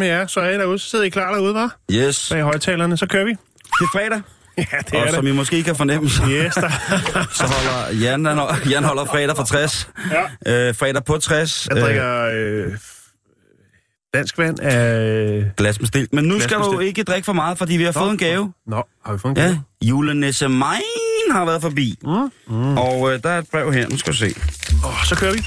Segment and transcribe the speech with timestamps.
[0.00, 0.26] Med jer.
[0.26, 0.78] Så er I derude.
[0.78, 1.76] Så sidder I klar derude, var?
[1.92, 2.28] Yes.
[2.32, 2.96] Bag højtalerne.
[2.96, 3.30] Så kører vi.
[3.30, 3.38] Det
[3.80, 4.20] er fredag.
[4.58, 5.32] Ja, det Og er som det.
[5.32, 6.70] I måske kan fornemme, så, Yes, der.
[7.38, 8.38] så holder Jan, han,
[8.70, 9.88] Jan holder fredag for 60.
[10.46, 10.68] Ja.
[10.68, 11.66] Øh, fredag på 60.
[11.70, 12.72] Jeg drikker øh,
[14.14, 15.44] dansk vand af...
[15.56, 16.08] glas med stil.
[16.12, 18.52] Men nu skal du ikke drikke for meget, fordi vi har fået en gave.
[18.66, 19.62] Nå, har vi fået en Ja, gave?
[19.82, 21.98] julenisse mine har været forbi.
[22.02, 22.10] Mm.
[22.56, 22.78] Mm.
[22.78, 24.34] Og øh, der er et brev her, nu skal du se.
[24.84, 25.44] Oh, så kører vi.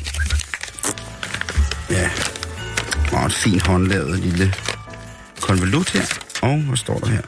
[1.90, 2.10] Ja.
[3.14, 4.54] Og et fint håndlavet lille
[5.42, 6.06] konvolut her.
[6.42, 7.22] Og hvad står der her?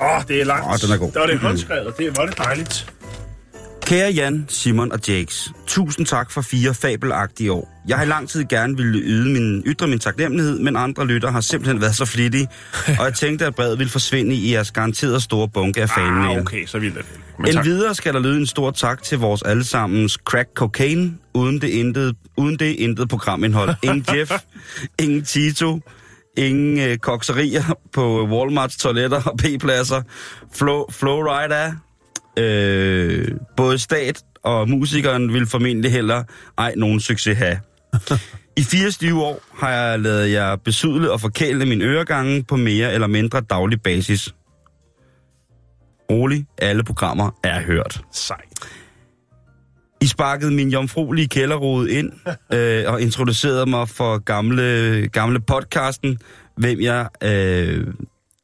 [0.00, 0.66] Åh, oh, det er langt.
[0.66, 1.12] Åh, den er god.
[1.12, 1.98] Det er håndskrevet.
[1.98, 2.91] Det var det dejligt.
[3.86, 7.82] Kære Jan, Simon og Jakes, tusind tak for fire fabelagtige år.
[7.88, 11.30] Jeg har i lang tid gerne ville yde min, ytre min taknemmelighed, men andre lytter
[11.30, 12.48] har simpelthen været så flittige,
[12.98, 16.36] og jeg tænkte, at brevet ville forsvinde i jeres garanteret store bunke af fanmail.
[16.36, 17.04] Ah, okay, så vildt det.
[17.38, 17.56] Men tak.
[17.56, 22.16] Endvidere skal der lyde en stor tak til vores allesammens crack cocaine, uden det intet,
[22.36, 23.74] uden det intet programindhold.
[23.82, 24.32] Ingen Jeff,
[24.98, 25.80] ingen Tito,
[26.36, 30.02] ingen øh, kokserier på Walmarts toiletter og P-pladser.
[30.54, 31.72] Flow, Flowrider,
[32.38, 36.24] øh, både stat og musikeren vil formentlig heller
[36.58, 37.58] ej nogen succes have.
[38.56, 43.06] I 24 år har jeg lavet jer besudle og forkæle min øregange på mere eller
[43.06, 44.34] mindre daglig basis.
[46.10, 48.00] Rolig, alle programmer er hørt.
[48.12, 48.40] Sej.
[50.00, 52.12] I sparkede min jomfruelige kælderrode ind
[52.54, 56.18] øh, og introducerede mig for gamle, gamle podcasten,
[56.56, 57.86] hvem jeg øh,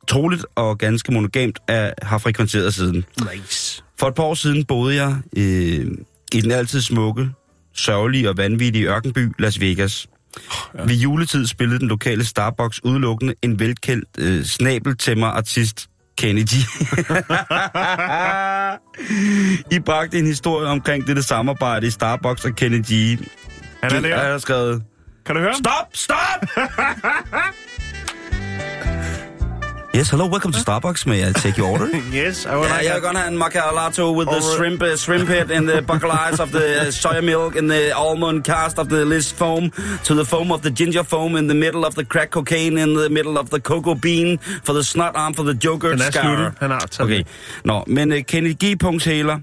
[0.08, 3.04] troligt og ganske monogamt er, har frekventeret siden.
[3.34, 3.84] Nice.
[3.98, 5.86] For et par år siden boede jeg øh,
[6.32, 7.30] i den altid smukke,
[7.74, 10.06] sørgelige og vanvittige ørkenby Las Vegas.
[10.78, 10.82] Ja.
[10.84, 15.86] Ved juletid spillede den lokale Starbucks udelukkende en velkendt øh, snabeltæmmer-artist,
[16.18, 16.52] Kenny G.
[19.76, 23.18] I bragte en historie omkring dette samarbejde i Starbucks og Kenny G.
[23.82, 24.30] Han er Jeg der.
[24.30, 24.82] har skrevet,
[25.26, 25.54] Kan du høre?
[25.54, 25.86] Stop!
[25.92, 26.48] Stop!
[29.98, 31.06] yes, hello, welcome to Starbucks.
[31.06, 31.88] May I take your order?
[32.12, 34.56] Yes, I would Yeah, like you're gonna have macchiato with the Alright.
[34.56, 38.44] shrimp, uh, shrimp head and the bacalais of the uh, soya milk and the almond
[38.44, 39.70] cast of the list foam
[40.04, 42.94] to the foam of the ginger foam in the middle of the crack cocaine in
[42.94, 46.10] the middle of the cocoa bean for the snot arm for the joker Den er
[46.10, 46.22] scar.
[46.22, 46.52] sluttet.
[46.60, 47.22] Han har taget Okay,
[47.64, 48.76] nå, men uh, Kenny G.
[49.04, 49.38] Hæler,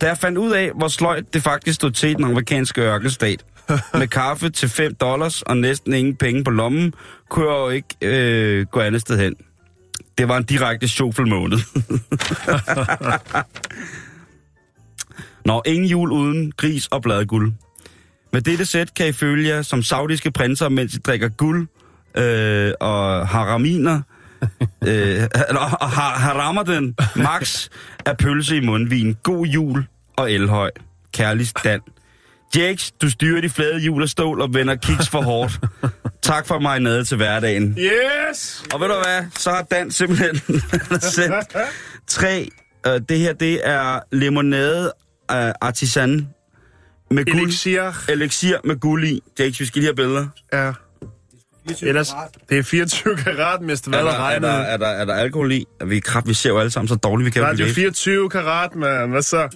[0.00, 3.44] da jeg fandt ud af, hvor sløjt det faktisk stod til den amerikanske ørkenstat,
[4.00, 6.94] med kaffe til 5 dollars og næsten ingen penge på lommen,
[7.30, 9.34] kunne jeg jo ikke øh, gå andet sted hen.
[10.18, 11.58] Det var en direkte sjofel måned.
[15.46, 17.52] Nå, ingen jul uden gris og bladguld.
[18.32, 21.68] Med dette sæt kan I følge jer som saudiske prinser, mens I drikker guld
[22.16, 24.00] øh, og haraminer,
[24.88, 27.68] øh, og har, harammer den max
[28.06, 29.16] af pølse i mundvin.
[29.22, 29.86] God jul
[30.16, 30.70] og elhøj.
[31.12, 31.82] Kærlig stand.
[32.56, 35.60] Jakes, du styrer de flade hjul af stål og vender kiks for hårdt.
[36.24, 37.78] Tak for mig nede til hverdagen.
[37.78, 38.64] Yes!
[38.72, 40.36] Og ved du hvad, så har Dan simpelthen
[41.16, 41.56] sendt
[42.06, 42.48] tre.
[42.86, 44.92] Øh, det her, det er limonade
[45.30, 46.28] øh, artisan
[47.10, 47.42] med guld.
[47.42, 49.20] Elixir Elixir med guld i.
[49.38, 50.26] Jakes, vi skal lige have billeder.
[50.52, 50.72] er...
[51.82, 52.08] Ellers,
[52.48, 55.52] det er 24 karat, mester, hvad Er der er, der, er, der, er der alkohol
[55.52, 55.66] i?
[55.86, 57.74] Vi, kraft, vi ser jo alle sammen så dårligt, vi kan Radio ikke læse.
[57.74, 59.10] 24 karat, mand.
[59.10, 59.36] Hvad så?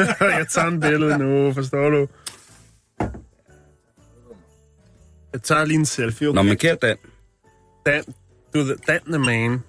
[0.38, 2.06] jeg tager en billede nu, forstår du?
[5.32, 6.28] Jeg tager lige en selfie.
[6.28, 6.34] Okay?
[6.36, 6.96] Nå, men kære Dan,
[7.86, 8.04] Dan,
[8.54, 9.62] du er Dan the man.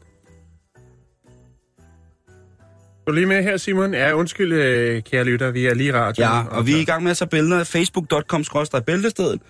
[3.08, 3.94] Er du lige med her, Simon?
[3.94, 6.24] Ja, undskyld, øh, kære lytter, vi er lige radio.
[6.26, 8.44] Ja, og vi er i gang med at tage billeder af facebook.com
[8.88, 9.42] bæltestedet.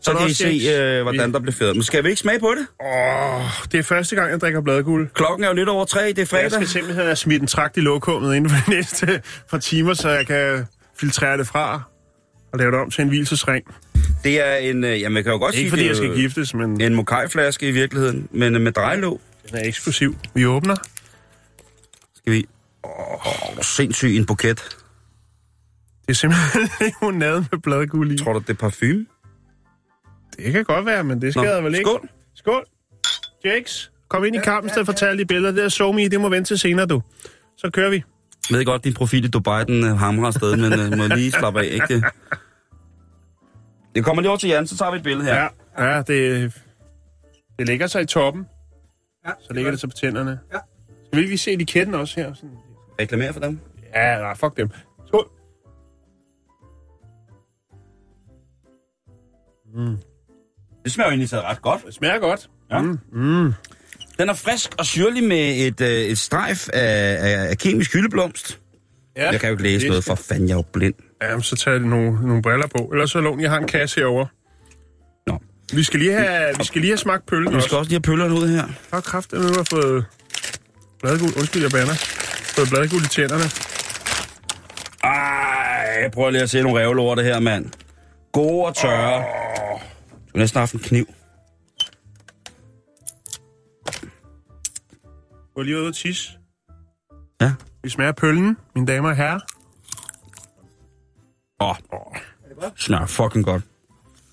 [0.00, 1.76] Så Er der kan I se, øh, hvordan Vi- der bliver fedt.
[1.76, 2.66] Men skal vi ikke smage på det?
[2.86, 3.42] Åh,
[3.72, 5.08] det er første gang, jeg drikker bladguld.
[5.14, 6.50] Klokken er jo lidt over tre, det er Jeg fredag.
[6.52, 10.08] skal simpelthen have smidt en trakt i lokummet inden for de næste par timer, så
[10.08, 10.64] jeg kan
[10.96, 11.82] filtrere det fra
[12.52, 13.64] og lave det om til en hvilesesring.
[14.24, 16.08] Det er en, øh, jamen jeg kan jo godt Ikke sige, fordi det jeg skal
[16.08, 19.20] jo giftes, men en mokai-flaske i virkeligheden, men øh, med drejelåg.
[19.48, 20.16] den er eksklusiv.
[20.34, 20.76] Vi åbner.
[22.14, 22.46] Skal vi...
[22.84, 24.76] Åh, oh, sindssygt en buket.
[26.06, 26.68] Det er simpelthen
[27.02, 28.18] limonade med bladguld i.
[28.18, 29.06] Tror du, det er parfume?
[30.36, 31.90] Det kan godt være, men det jeg vel ikke.
[31.90, 32.08] skål.
[32.34, 32.64] Skål.
[33.44, 33.90] Jakes.
[34.08, 35.52] Kom ind i kampen, i stedet for at tage alle de billeder.
[35.52, 37.02] Det er so me, det må vente til senere, du.
[37.56, 38.02] Så kører vi.
[38.50, 41.30] Jeg ved godt, din profil i Dubai, den øh, hamrer afsted, men øh, må lige
[41.30, 41.94] slappe af, ikke?
[41.94, 42.04] Det
[44.00, 45.48] kommer lige over til Jan, så tager vi et billede her.
[45.78, 46.52] Ja, ja det,
[47.58, 48.46] det lægger sig i toppen.
[49.26, 50.38] Ja, Så ligger det så på tænderne.
[50.52, 50.58] Ja.
[51.06, 52.34] Skal vi ikke lige se etiketten også her?
[52.34, 52.50] Sådan.
[53.00, 53.58] Reklamere for dem.
[53.94, 54.70] Ja, nej, fuck dem.
[55.06, 55.28] Skål.
[60.84, 61.86] Det smager jo egentlig ret godt.
[61.86, 62.50] Det smager godt.
[62.70, 62.82] Ja.
[62.82, 62.98] Mm.
[63.12, 63.52] Mm.
[64.18, 68.58] Den er frisk og syrlig med et, øh, et strejf af, af, af kemisk hyldeblomst.
[69.16, 70.94] Ja, Jeg kan jo ikke læse det noget, for fanden, jeg er jo blind.
[71.22, 72.88] Jamen, så tager jeg nogle, nogle briller på.
[72.92, 74.26] Ellers så lån, jeg har en kasse herovre.
[75.26, 75.38] Nå.
[75.74, 77.76] Vi skal lige have, vi skal lige have smagt pøllen Vi skal også.
[77.78, 78.64] også lige have pøllerne ud her.
[78.92, 80.04] Har kraft, at nu har fået
[81.00, 81.36] bladguld.
[81.36, 81.94] Undskyld, jeg bander.
[82.56, 83.44] Fået bladguld i tænderne.
[85.04, 87.66] Ej, jeg prøver lige at se nogle revlorte her, mand.
[88.32, 89.18] Gode og tørre.
[89.18, 91.06] Du har næsten haft en kniv.
[95.54, 96.30] Gå lige ud og tisse.
[97.40, 97.52] Ja.
[97.82, 99.40] Vi smager pøllen, mine damer og herrer.
[101.62, 102.16] Åh, oh,
[102.76, 103.62] smager fucking godt.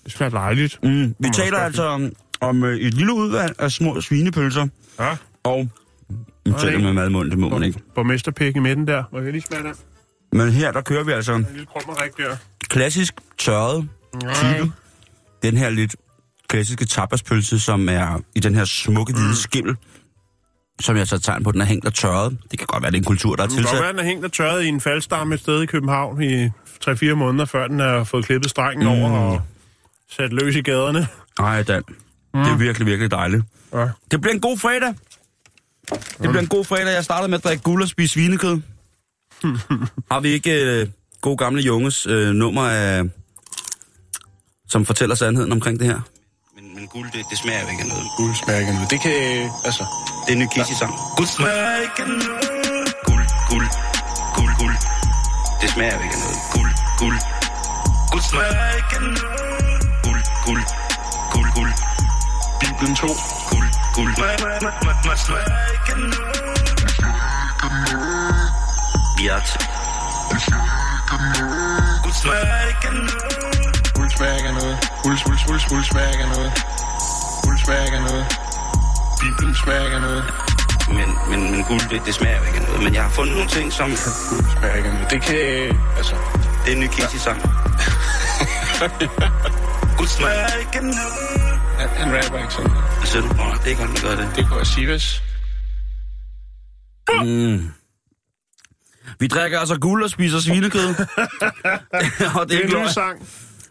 [0.04, 0.78] Det smager dejligt.
[0.82, 4.66] Mm, vi taler altså om, om øh, et lille udvalg af små svinepølser.
[5.00, 5.16] Ja.
[5.42, 5.68] Og
[6.46, 7.80] nu taler med madmund, det må man ikke.
[7.94, 9.04] Borgmesterpæk i midten der.
[9.12, 9.74] Må jeg lige smage den?
[10.32, 12.36] Men her, der kører vi altså En lille krummerik der.
[12.68, 13.88] klassisk tørret
[14.34, 14.72] type.
[15.42, 15.96] Den her lidt
[16.48, 19.76] klassiske tapaspølse, som er i den her smukke hvide skimmel,
[20.80, 22.38] som jeg så tegn på, den er hængt og tørret.
[22.50, 23.82] Det kan godt være, det er en kultur, der er Det kan godt tilsat.
[23.82, 26.48] være, den er hængt og tørret i en faldstamme et sted i København i
[26.84, 29.02] 3-4 måneder, før den har fået klippet strengen mm.
[29.02, 29.42] over og
[30.10, 31.06] sat løs i gaderne.
[31.38, 31.82] Nej, Dan.
[32.34, 33.42] Det er virkelig, virkelig dejligt.
[33.74, 33.88] Ja.
[34.10, 34.94] Det bliver en god fredag.
[35.90, 36.94] Det bliver en god fredag.
[36.94, 38.60] Jeg startede med at drikke guld og spise svinekød.
[40.10, 40.86] Har vi ikke øh,
[41.20, 43.02] god gamle Junges øh, nummer af,
[44.68, 46.00] som fortæller sandheden omkring det her?
[46.56, 48.04] Men, men guld, det, det smager jo ikke af noget.
[48.16, 48.90] Guld smager ikke af noget.
[48.90, 49.84] Det kan, øh, altså...
[50.26, 50.94] Det er en ny Kisi-sang.
[51.16, 52.94] Guld smager ikke af noget.
[53.08, 53.68] Guld, guld,
[54.36, 54.76] guld, guld.
[55.60, 56.38] Det smager ikke af noget.
[56.54, 57.18] Guld, guld.
[58.10, 59.82] Guld smager ikke af noget.
[60.04, 60.62] Guld, guld,
[61.32, 61.72] guld, guld.
[62.60, 63.06] Bibelen 2.
[63.50, 64.12] Guld, guld.
[65.06, 66.36] Man smager ikke af noget.
[69.18, 69.48] Bjert.
[70.30, 70.64] Guld smager
[72.68, 73.92] ikke af noget.
[73.94, 74.78] Guld smager ikke af noget.
[75.04, 76.52] Guld, guld, guld, guld smager ikke af noget.
[77.44, 78.26] Guld smager ikke af noget.
[79.22, 80.24] Bibelen smager ikke af noget.
[80.98, 82.82] Men, men, men guld, det, det smager jo ikke af noget.
[82.82, 83.88] Men jeg har fundet nogle ting, som...
[84.30, 85.10] Guld smager ikke af noget.
[85.10, 86.14] Det kan, øh, altså...
[86.62, 87.38] Det er en ny Kissy-sang.
[89.98, 91.60] Guld smager ikke af noget.
[91.78, 92.70] Han, han rapper ikke sådan.
[92.70, 93.28] Hvad siger du?
[93.28, 94.36] Åh, det er ikke han, der gør det.
[94.36, 95.22] Det kunne være Sivas.
[97.22, 97.68] Mm.
[99.18, 100.88] Vi drikker altså guld og spiser svinekød.
[102.38, 103.28] og det er Det er en ny sang.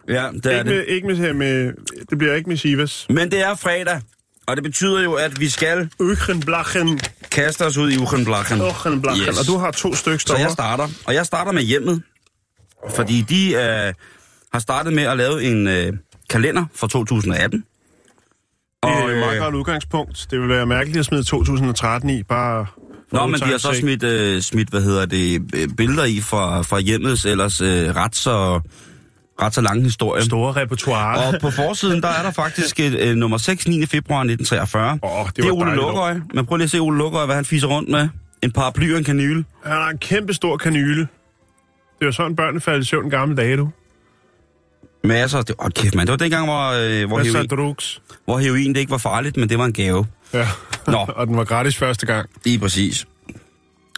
[0.07, 0.86] Ja, det er Ikke med, det.
[0.88, 1.74] ikke med, med,
[2.10, 3.06] det bliver ikke med Sivas.
[3.10, 4.02] Men det er fredag,
[4.50, 7.00] og det betyder jo, at vi skal Øchenblachen.
[7.31, 8.62] kaste os ud i Uchenblachen.
[8.62, 9.28] Øchenblachen.
[9.28, 9.40] Yes.
[9.40, 12.01] Og du har to stykker Så jeg starter, og jeg starter med hjemmet,
[12.96, 13.94] fordi de øh,
[14.54, 15.94] har startet med at lave en øh,
[16.30, 17.60] kalender for 2018.
[18.84, 20.28] Det er Og, et meget øh, godt udgangspunkt.
[20.31, 22.66] Det vil være mærkeligt at smide 2013 i, bare...
[23.12, 26.62] Nå, men de har så smidt, øh, smidt hvad hedder det, øh, billeder i fra,
[26.62, 28.60] fra hjemmets ellers øh, ret så
[29.42, 30.24] ret så lange historie.
[30.24, 31.28] Store repertoire.
[31.28, 33.86] Og på forsiden, der er der faktisk et, øh, nummer 6, 9.
[33.86, 35.00] februar 1943.
[35.04, 35.76] Åh, det det er var Ole.
[35.76, 36.14] Lukøj.
[36.34, 38.10] Men prøv lige at se Ole Lukøj, hvad han fiser rundt med.
[38.44, 39.46] En paraply og en kanyle.
[39.64, 41.08] Han har en kæmpe stor kanyle.
[42.00, 43.69] Det var sådan, børnene faldt i søvn gamle dage, du.
[45.04, 45.42] Masser.
[45.42, 46.08] Det, åh, kæft, man.
[46.08, 46.69] Det var dengang, hvor,
[47.02, 48.02] øh, hvor, Masser heroin, drugs.
[48.26, 50.06] hvor heroin det ikke var farligt, men det var en gave.
[50.34, 50.48] Ja.
[50.88, 50.98] Nå.
[51.18, 52.30] og den var gratis første gang.
[52.46, 53.06] Lige præcis.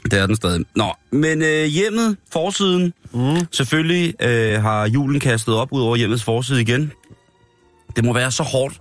[0.03, 0.65] Det er den stadig.
[0.75, 3.47] Nå, men øh, hjemmet, forsiden, mm.
[3.51, 6.91] selvfølgelig øh, har julen kastet op ud over hjemmets forside igen.
[7.95, 8.79] Det må være så hårdt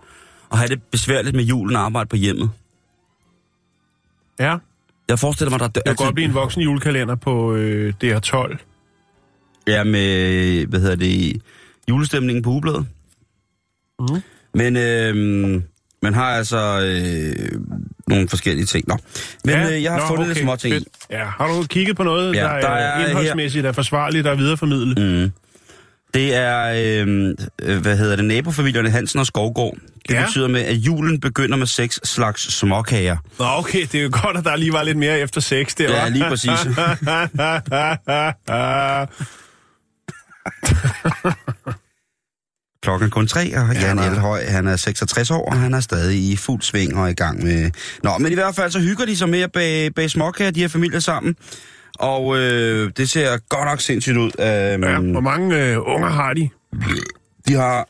[0.52, 2.50] at have det besværligt med julen og arbejde på hjemmet.
[4.38, 4.56] Ja.
[5.08, 8.56] Jeg forestiller mig, der Det kunne godt blive en voksen julekalender på øh, DR12.
[9.66, 11.42] Ja, med, hvad hedder det,
[11.88, 12.86] julestemningen på ugebladet.
[14.00, 14.22] Mhm.
[14.54, 15.62] Men øh,
[16.02, 17.60] man har altså øh,
[18.08, 18.88] nogle forskellige ting.
[18.88, 18.96] Nå.
[19.44, 19.70] Men ja.
[19.76, 20.74] øh, jeg har Nå, fundet okay, lidt små ting.
[20.74, 20.88] fedt.
[21.10, 24.98] Ja, har du kigget på noget, Ja, der, der er, indholdsmæssigt er forsvarligt og videreformidlet?
[24.98, 25.32] Mm.
[26.14, 26.66] Det er,
[27.06, 29.76] øh, øh, hvad hedder det, nabofamilierne Hansen og Skovgård.
[30.08, 30.24] Det Ja.
[30.24, 33.16] betyder med, at julen begynder med seks slags småkager.
[33.38, 35.84] Nå, okay, det er jo godt, at der lige var lidt mere efter sex, der
[36.02, 36.50] Ja, lige præcis.
[42.90, 44.06] Klokken er kun tre, og Jan nej.
[44.08, 47.42] Elhøj, han er 66 år, og han er stadig i fuld sving og i gang
[47.42, 47.70] med...
[48.02, 50.60] Nå, men i hvert fald så hygger de sig med at bage, bage småkager, de
[50.60, 51.36] her familier sammen.
[51.98, 54.30] Og øh, det ser godt nok sindssygt ud.
[54.38, 56.48] ja, Øh, hvor mange øh, unger har de?
[57.48, 57.88] De har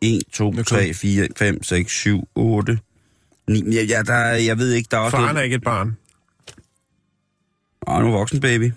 [0.00, 2.78] 1, 2, 3, 4, 5, 6, 7, 8,
[3.48, 5.62] Ni, ja, ja, der, er- jeg ved ikke, der er også Faren er ikke et
[5.64, 5.96] barn.
[7.86, 8.72] Åh, nu er voksen, baby.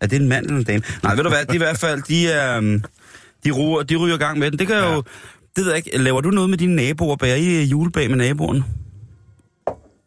[0.00, 0.82] Er det en mand eller en dame?
[1.02, 2.82] Nej, ved du hvad, de i hvert fald, de, er, øhm,
[3.44, 4.58] de, ryger, de ryger i gang med den.
[4.58, 4.94] Det kan ja.
[4.94, 5.02] jo...
[5.56, 5.98] Det ved jeg ikke.
[5.98, 7.16] Laver du noget med dine naboer?
[7.16, 8.64] Bærer I øh, julebag med naboerne?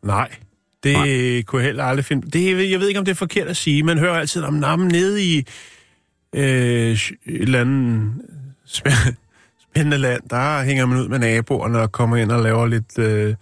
[0.03, 0.29] Nej,
[0.83, 1.41] det Nej.
[1.41, 2.31] kunne jeg heller aldrig finde.
[2.31, 3.83] Det, jeg ved ikke, om det er forkert at sige.
[3.83, 5.45] Man hører altid om nammen nede i
[6.35, 8.13] øh, et eller andet
[9.73, 10.21] spændende, land.
[10.29, 13.35] Der hænger man ud med naboerne og kommer ind og laver lidt, øh,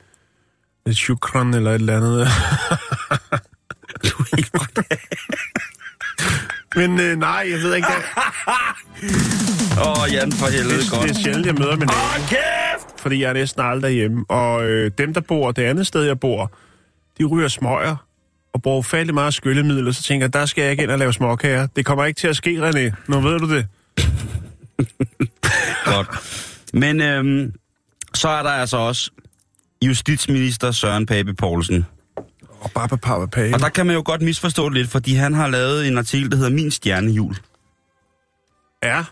[0.85, 2.27] lidt shukran eller et eller andet.
[6.75, 7.87] Men øh, nej, jeg ved ikke.
[7.87, 8.03] Jeg,
[9.77, 11.03] Åh, oh, Jan, for helvede det, godt.
[11.03, 11.89] det er sjældent, jeg møder min.
[11.89, 12.61] Åh, kæft!
[13.01, 14.25] fordi jeg er næsten aldrig hjemme.
[14.29, 16.51] Og øh, dem, der bor det andet sted, jeg bor,
[17.17, 17.95] de ryger smøger
[18.53, 21.13] og bruger ufattelig meget skyllemiddel, så tænker jeg, der skal jeg ikke ind og lave
[21.13, 21.67] småkager.
[21.75, 22.95] Det kommer ikke til at ske, René.
[23.07, 23.67] Nu ved du det.
[25.95, 26.07] Godt.
[26.73, 27.53] Men øhm,
[28.13, 29.11] så er der altså også
[29.85, 31.85] justitsminister Søren Pape Poulsen.
[32.59, 33.53] Og bare på pave.
[33.53, 36.31] Og der kan man jo godt misforstå det lidt, fordi han har lavet en artikel,
[36.31, 37.35] der hedder Min Stjernehjul.
[38.83, 39.03] Ja,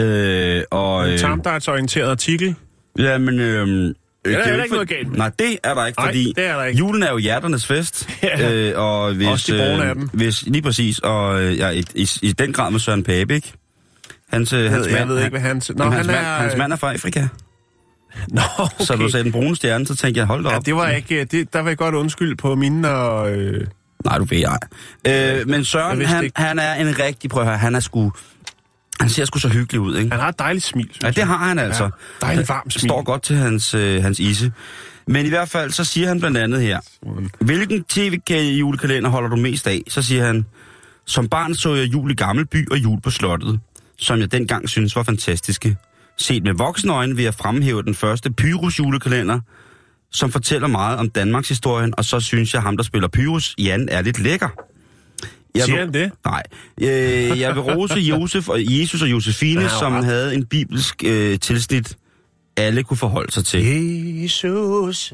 [0.00, 2.54] Øh, og, en øh, tarmdartsorienteret artikel.
[2.98, 3.40] ja, men...
[3.40, 5.18] Øh, det er der ikke noget galt med.
[5.18, 6.78] Nej, det er der ikke, Nej, fordi det er der ikke.
[6.78, 8.08] julen er jo hjerternes fest.
[8.22, 8.52] Ja.
[8.54, 10.08] øh, og hvis, Også de brune af dem.
[10.12, 13.52] Hvis, lige præcis, og øh, ja, i, i, i, den grad med Søren Pape, ikke?
[14.32, 15.62] Hans, øh, hans, jeg mand, ved ikke, hvad han...
[15.76, 16.22] Nå, hans, han mand, er...
[16.38, 17.26] hans mand er fra Afrika.
[18.28, 18.84] Nå, okay.
[18.84, 20.66] Så du sagde den brune stjerne, så tænkte jeg, hold da Ja, op.
[20.66, 21.24] det var ikke...
[21.24, 23.30] Det, der vil jeg godt undskylde på mine og...
[23.36, 23.66] Øh,
[24.04, 24.58] Nej, du ved ej.
[25.38, 26.40] Øh, men Jeg Søren, han, ikke.
[26.42, 28.12] han er en rigtig, prøv at høre, han er sgu...
[29.00, 30.10] Han ser sgu så hyggelig ud, ikke?
[30.10, 31.84] han har et dejligt smil, Ja, det har han altså.
[31.84, 31.90] Ja,
[32.26, 32.90] dejligt varmt smil.
[32.90, 34.52] står godt til hans, øh, hans isse.
[35.06, 36.80] Men i hvert fald, så siger han blandt andet her,
[37.40, 39.82] hvilken tv-julekalender holder du mest af?
[39.88, 40.46] Så siger han,
[41.06, 43.60] som barn så jeg jul i Gammelby og jul på slottet,
[43.98, 45.76] som jeg dengang synes var fantastiske.
[46.18, 49.40] Set med voksne øjne vil jeg fremhæve den første Pyrus julekalender,
[50.12, 53.88] som fortæller meget om Danmarks historien, og så synes jeg, ham der spiller Pyrus, Jan,
[53.90, 54.48] er lidt lækker.
[55.56, 56.10] Jeg Siger han det?
[56.26, 56.42] Nej.
[56.80, 60.04] Øh, jeg vil rose Josef og Jesus og Josefine, Ja, han som ret.
[60.04, 61.96] havde en bibelsk øh, tilsnit,
[62.56, 63.60] alle kunne forholde sig til.
[64.22, 65.12] Jesus.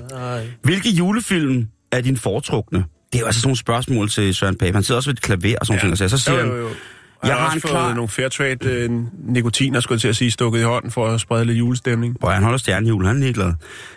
[0.63, 2.79] Hvilke julefilm er din foretrukne?
[3.13, 4.73] Det er jo altså sådan nogle spørgsmål til Søren Pape.
[4.73, 5.95] Han sidder også ved et klaver og sådan ja.
[5.95, 6.03] ting.
[6.03, 6.69] og Så siger jo, han, jo, jo.
[6.69, 8.91] Jeg Jeg har har en klar- nogle Fairtrade øh,
[9.29, 12.17] nikotiner, skulle jeg til at sige, stukket i hånden for at sprede lidt julestemning.
[12.21, 13.53] hvor han holder stjernehjul, han er ligeglad.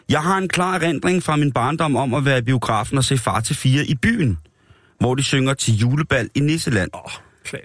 [0.09, 3.17] Jeg har en klar erindring fra min barndom om at være i biografen og se
[3.17, 4.37] Far til fire i byen,
[4.99, 6.89] hvor de synger til julebal i Nisseland.
[6.93, 7.11] Oh,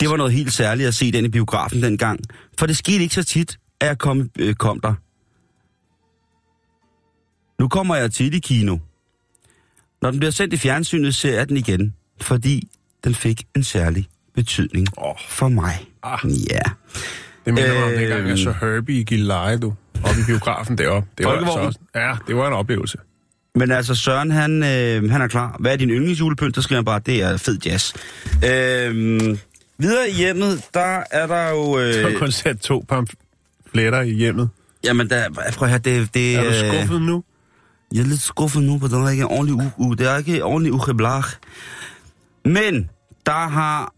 [0.01, 2.21] Det var noget helt særligt at se den i biografen dengang,
[2.59, 4.95] for det skete ikke så tit, at jeg kom, øh, kom der.
[7.63, 8.79] Nu kommer jeg tit i kino.
[10.03, 12.69] Når den bliver sendt i fjernsynet, ser jeg den igen, fordi
[13.05, 15.15] den fik en særlig betydning Åh.
[15.29, 15.87] for mig.
[16.03, 16.19] Ah.
[16.51, 16.61] Ja.
[17.45, 19.75] Det minder mig om dengang, jeg så Herbie i Gilleleje, du.
[20.05, 21.09] Oppe i biografen deroppe.
[21.19, 22.99] Det var altså også, ja, det var en oplevelse.
[23.55, 25.57] Men altså, Søren, han, øh, han er klar.
[25.61, 26.55] Hvad er din yndlingsjulepynt?
[26.55, 27.95] Der skriver han bare, det er fed jazz.
[28.45, 29.21] Øh,
[29.79, 31.79] videre i hjemmet, der er der jo...
[31.79, 34.49] Jeg har Øh, kun sat to pamfletter i hjemmet.
[34.85, 36.15] jamen, der, prøv at høre, det...
[36.15, 37.25] det Er du øh, skuffet nu?
[37.93, 39.95] Jeg er lidt skuffet nu, på der er ikke en ordentlig u, u.
[39.95, 41.23] Det er ikke ordentlig ugeblag.
[42.45, 42.91] Men
[43.27, 43.93] der har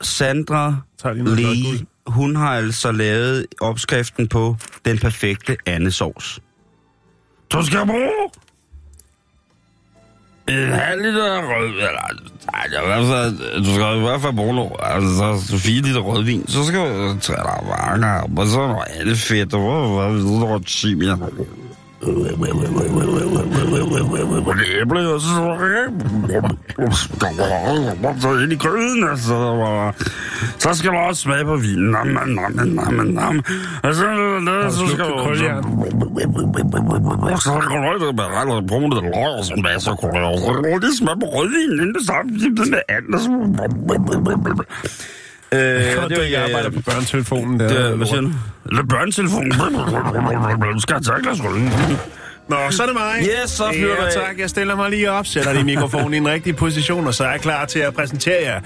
[0.00, 0.76] Sandra
[1.14, 6.40] Lee, hun har altså lavet opskriften på den perfekte andesovs.
[7.52, 8.30] Du skal bruge
[10.48, 11.68] en halv liter rød...
[11.68, 12.06] Eller,
[12.52, 16.00] nej, i hvert fald, du skal i hvert fald bruge noget, altså så fire liter
[16.00, 16.48] rødvin.
[16.48, 20.40] Så skal du træde dig vanger, og så noget andet fedt, og hvad ved du,
[20.40, 21.16] der chimia.
[22.00, 22.14] Det
[24.80, 25.28] æble, og så
[28.20, 29.92] så ind i gryden, altså.
[30.58, 31.90] Så skal man også smage på vinen.
[31.90, 33.44] Nam, nam, nam, nam, nam, nam.
[33.82, 34.00] Og så,
[34.70, 35.24] så slukket skal man...
[35.24, 35.64] kuljern?
[37.32, 40.10] Og så kan du ikke bare rette brune det løg og sådan der, så kan
[40.12, 43.30] man også lige smage på rødvinen, inden det samme, den der anden, og så...
[45.52, 47.68] Øh, Det det var jeg arbejder på børnetelefonen der.
[47.68, 48.86] det, hvad siger du?
[48.86, 49.50] Børnetelefonen.
[50.74, 51.70] Du skal glas rødvin.
[52.48, 53.28] Nå, så er det mig.
[53.44, 54.38] Yes, så du ja, tak.
[54.38, 57.30] Jeg stiller mig lige op, sætter din mikrofon i en rigtig position, og så er
[57.30, 58.60] jeg klar til at præsentere jer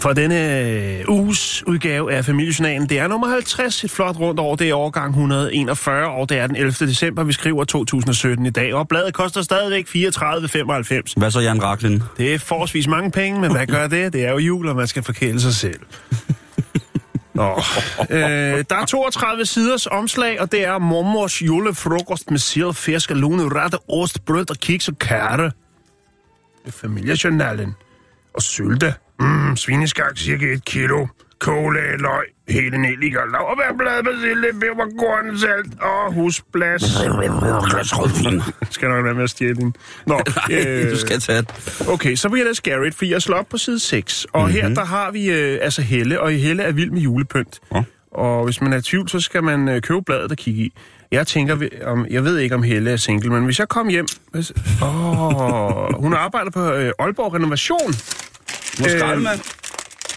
[0.00, 2.88] for denne øh, uges udgave af Familiejournalen.
[2.88, 4.56] Det er nummer 50, et flot rundt år.
[4.56, 6.72] Det er årgang 141, og det er den 11.
[6.72, 8.74] december, vi skriver 2017 i dag.
[8.74, 11.12] Og bladet koster stadigvæk 34,95.
[11.16, 12.02] Hvad så, Jan Raklin?
[12.16, 14.12] Det er forholdsvis mange penge, men hvad gør det?
[14.12, 15.80] Det er jo jul, og man skal forkæle sig selv.
[17.34, 17.62] Nå.
[18.10, 18.18] Øh,
[18.70, 23.78] der er 32 siders omslag, og det er mormors julefrokost med sild, fisk, lune, rette,
[23.88, 24.94] ost, brød og kiks og
[26.68, 27.74] er familiejournalen.
[28.38, 28.94] Og sylte.
[29.20, 31.06] Mm, svineskak, cirka et kilo.
[31.40, 36.82] Kåle, løg, hele nelliker, laurbærblad, basille, peberkorn, salt og husblas.
[37.70, 38.42] Glas rødvin.
[38.70, 39.74] Skal nok være med at stjæle din.
[40.06, 40.20] Nå,
[40.52, 41.84] øh, du skal tage det.
[41.88, 44.26] Okay, så bliver det Scarrett, for jeg slår op på side 6.
[44.32, 44.54] Og mm-hmm.
[44.54, 47.60] her, der har vi øh, altså Helle, og Helle er vild med julepynt.
[47.74, 47.82] Ja.
[48.12, 50.72] Og hvis man er i tvivl, så skal man øh, købe bladet og kigge i.
[51.12, 54.06] Jeg tænker, om, jeg ved ikke, om Helle er single, men hvis jeg kom hjem...
[54.32, 57.94] Hvis, åh, hun arbejder på øh, Aalborg Renovation.
[58.78, 59.40] Hvor Øhm, skraldemand?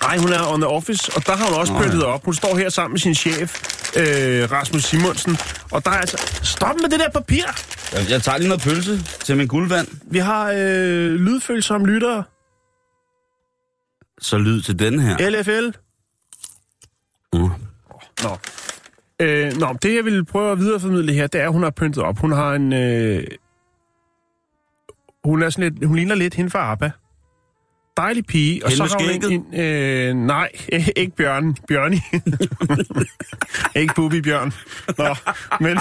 [0.01, 2.25] Nej, hun er on the office, og der har hun også pyntet op.
[2.25, 3.61] Hun står her sammen med sin chef,
[3.97, 5.37] øh, Rasmus Simonsen.
[5.71, 6.39] Og der er altså...
[6.43, 7.43] Stop med det der papir!
[7.93, 9.87] Jeg, jeg tager lige noget pølse til min guldvand.
[10.11, 12.23] Vi har øh, lydfølsomme lyttere.
[14.21, 15.29] Så lyd til den her.
[15.29, 15.77] LFL.
[17.33, 17.51] Uh.
[18.23, 18.37] Nå.
[19.21, 22.03] Øh, nå, det jeg ville prøve at videreformidle her, det er, at hun har pyntet
[22.03, 22.17] op.
[22.17, 22.73] Hun har en...
[22.73, 23.23] Øh,
[25.23, 25.85] hun er sådan lidt...
[25.85, 26.91] Hun ligner lidt hende fra ABBA.
[27.97, 28.65] Dejlig pige.
[28.65, 30.49] Og Hende så med har hun en, en, øh, nej,
[30.95, 31.55] ikke Bjørn.
[31.67, 31.99] Bjørni.
[33.81, 34.53] ikke Bubi Bjørn.
[34.97, 35.15] Nå,
[35.59, 35.77] men...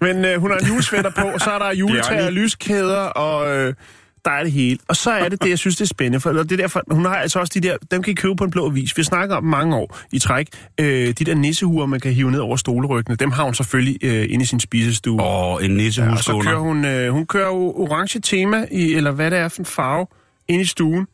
[0.14, 3.56] men øh, hun har en julesvætter på, og så er der juletræer og lyskæder, og...
[3.56, 3.74] Øh,
[4.24, 4.78] der er det hele.
[4.88, 6.20] Og så er det det, jeg synes, det er spændende.
[6.20, 8.36] For, eller det er derfor, hun har altså også de der, dem kan I købe
[8.36, 8.96] på en blå vis.
[8.96, 10.48] Vi snakker om mange år i træk.
[10.80, 14.26] Øh, de der nissehuer, man kan hive ned over stoleryggene, dem har hun selvfølgelig øh,
[14.30, 15.22] inde i sin spisestue.
[15.22, 19.30] Og en og så kører hun, øh, hun kører jo orange tema, i, eller hvad
[19.30, 20.06] det er for en farve,
[20.48, 21.06] ind i stuen.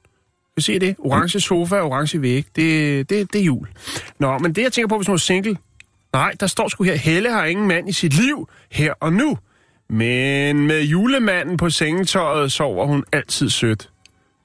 [0.57, 0.97] Kan se det?
[0.99, 2.45] Orange sofa, orange væg.
[2.57, 3.69] Det, det, det er jul.
[4.19, 5.57] Nå, men det jeg tænker på, hvis hun er single,
[6.13, 9.39] nej, der står sgu her, Helle har ingen mand i sit liv, her og nu.
[9.89, 13.91] Men med julemanden på sengetøjet sover hun altid sødt.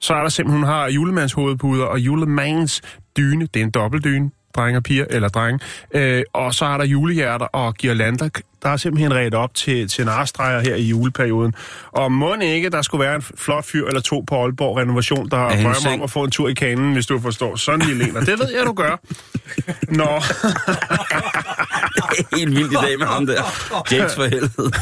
[0.00, 2.82] Så er der simpelthen, hun har julemands hovedpuder og julemands
[3.16, 3.48] dyne.
[3.54, 5.60] Det er en dobbeltdyne, drenge og piger, eller drenge.
[5.94, 8.28] Øh, og så er der julehjerter og girlander.
[8.62, 11.54] Der er simpelthen ret op til, til narstreger her i juleperioden.
[11.92, 15.50] Og må ikke, der skulle være en flot fyr eller to på Aalborg Renovation, der
[15.50, 17.56] hendes drømmer om at få en tur i kanen, hvis du forstår.
[17.56, 19.00] Sådan og det ved jeg, du gør.
[20.00, 20.04] Nå,
[22.38, 23.42] Helt vildt i dag med ham der.
[23.92, 24.72] Jakes for helvede.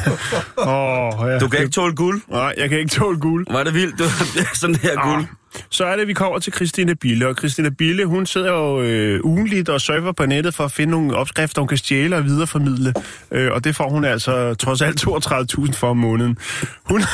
[0.58, 1.38] Åh, ja.
[1.38, 2.20] Du kan ikke tåle guld.
[2.28, 3.46] Nej, jeg kan ikke tåle guld.
[3.50, 3.98] Var det vildt?
[3.98, 5.24] Du, det er sådan her guld.
[5.70, 9.20] Så er det, vi kommer til Christine Bille, og Christine Bille, hun sidder jo øh,
[9.24, 12.94] ugenligt og surfer på nettet for at finde nogle opskrifter, hun kan stjæle og videreformidle.
[13.30, 16.38] Øh, og det får hun altså trods alt 32.000 for om måneden.
[16.84, 17.02] Hun...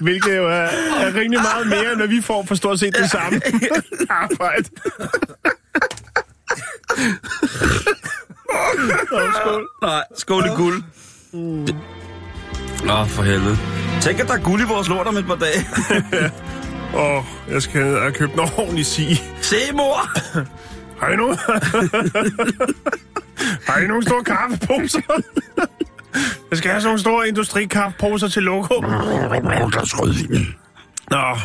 [0.00, 0.52] Hvilket jo er,
[1.00, 3.40] er rimelig meget mere, end hvad vi får for stort set det samme
[4.22, 4.64] arbejde.
[9.12, 9.68] Nå, skål.
[9.82, 10.82] Nej, skål i guld.
[11.66, 11.76] Det-
[12.90, 13.58] Åh, for helvede.
[14.00, 15.66] Tænk, at der er guld i vores lort om et par dage.
[16.94, 19.22] Åh, oh, jeg skal ned og købe en ordentlig sige.
[19.40, 20.10] Se, mor!
[21.00, 21.38] Har I nogen?
[23.68, 25.00] Har I nogle store kaffeposer?
[26.50, 28.80] Jeg skal have sådan nogle store industrikaffeposer til logo.
[31.10, 31.36] Nå.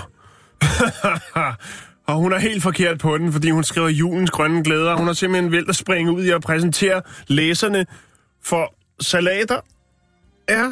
[2.07, 4.95] og hun er helt forkert på den, fordi hun skriver julens grønne glæder.
[4.95, 7.85] Hun har simpelthen valgt at springe ud i at præsentere læserne
[8.43, 9.59] for salater.
[10.49, 10.71] Ja,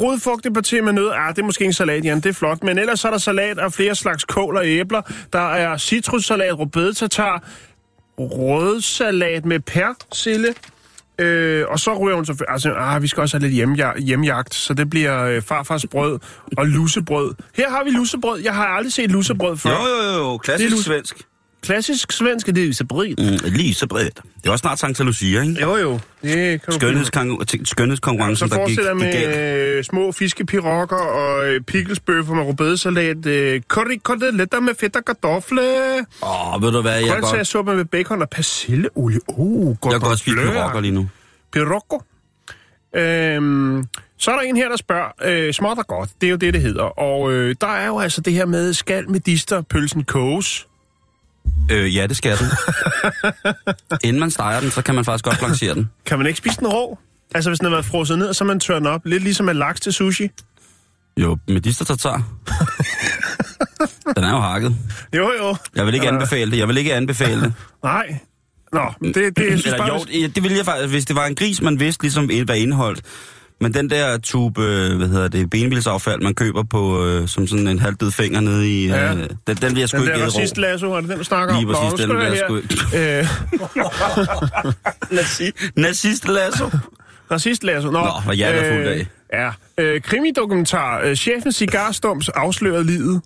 [0.00, 2.62] Rodfrugteparti med nød, ah, det er måske en salat, Jan, det er flot.
[2.62, 5.02] Men ellers er der salat af flere slags kål og æbler.
[5.32, 7.48] Der er citrussalat, rødbedetatar,
[8.18, 10.54] rødsalat med persille.
[11.18, 12.52] Øh, og så ryger hun selvfølgelig...
[12.52, 16.18] Altså, ah, vi skal også have lidt hjemjagt, hjemjagt så det bliver øh, farfars brød
[16.58, 17.34] og lussebrød.
[17.54, 18.40] Her har vi lussebrød.
[18.40, 19.70] Jeg har aldrig set lussebrød før.
[19.70, 20.38] Jo, jo, jo.
[20.38, 21.16] Klassisk Det er lu- svensk.
[21.64, 23.08] Klassisk svensk, det er lussebrød.
[23.08, 24.20] Mm, bredt.
[24.42, 25.60] Det er også snart Santa Lucia, ikke?
[25.60, 26.00] Jo, jo.
[26.22, 28.96] Det kan Skønhedskon- Skønhedskonkurrencen, Så der gik galt.
[28.98, 35.04] med øh, små fiskepirokker og øh, pickelsbøffer med rødbedesalat, øh, curry koteletter med fedt og
[35.04, 35.60] kartofle,
[36.22, 39.18] Åh, ved du hvad, jeg godt, grøntsagssuppe med bacon og persilleolie.
[39.28, 41.08] Uh, godt jeg kan godt spise pirokker lige nu.
[41.52, 42.02] Pirocco.
[42.96, 43.84] Øhm,
[44.18, 46.54] så er der en her, der spørger, øh, småt og godt, det er jo det,
[46.54, 46.82] det hedder.
[46.82, 50.66] Og øh, der er jo altså det her med, skal medister pølsen koges?
[51.70, 52.46] Øh, ja, det skal den.
[54.08, 55.90] Inden man steger den, så kan man faktisk godt blanchere den.
[56.06, 56.98] Kan man ikke spise den rå?
[57.34, 59.00] Altså hvis den har været frosset ned, så man tørrer den op.
[59.06, 60.30] Lidt ligesom med laks til sushi.
[61.16, 62.22] Jo, medister tatar.
[64.16, 64.76] Den er jo hakket.
[65.16, 65.56] Jo, jo.
[65.76, 66.58] Jeg vil ikke anbefale det.
[66.58, 67.52] Jeg vil ikke anbefale det.
[67.84, 68.18] Nej.
[68.72, 69.88] Nå, det, det jeg synes Eller bare...
[69.88, 73.02] jo, det ville jeg faktisk, hvis det var en gris, man vidste ligesom, hvad indeholdt.
[73.60, 77.68] Men den der tube, øh, hvad hedder det, benbilsaffald, man køber på, øh, som sådan
[77.68, 79.14] en halvdød finger nede i, Ja.
[79.14, 80.38] øh, den, den vil jeg sgu Den ikke der æde rå.
[80.38, 81.74] racist lasso, er det den, du snakker Lige om?
[81.74, 82.60] præcis, Nå, den du jeg sgu
[82.92, 83.18] her.
[83.20, 83.26] Øh,
[85.18, 86.70] Nazi- Nazist lasso.
[87.30, 87.90] racist lasso.
[87.90, 89.06] Nå, Nå, hvad hjertet er fuldt af.
[89.32, 89.50] Ja.
[89.84, 91.00] Øh, krimidokumentar.
[91.04, 93.22] Øh, chefen Cigarstumps afslørede livet.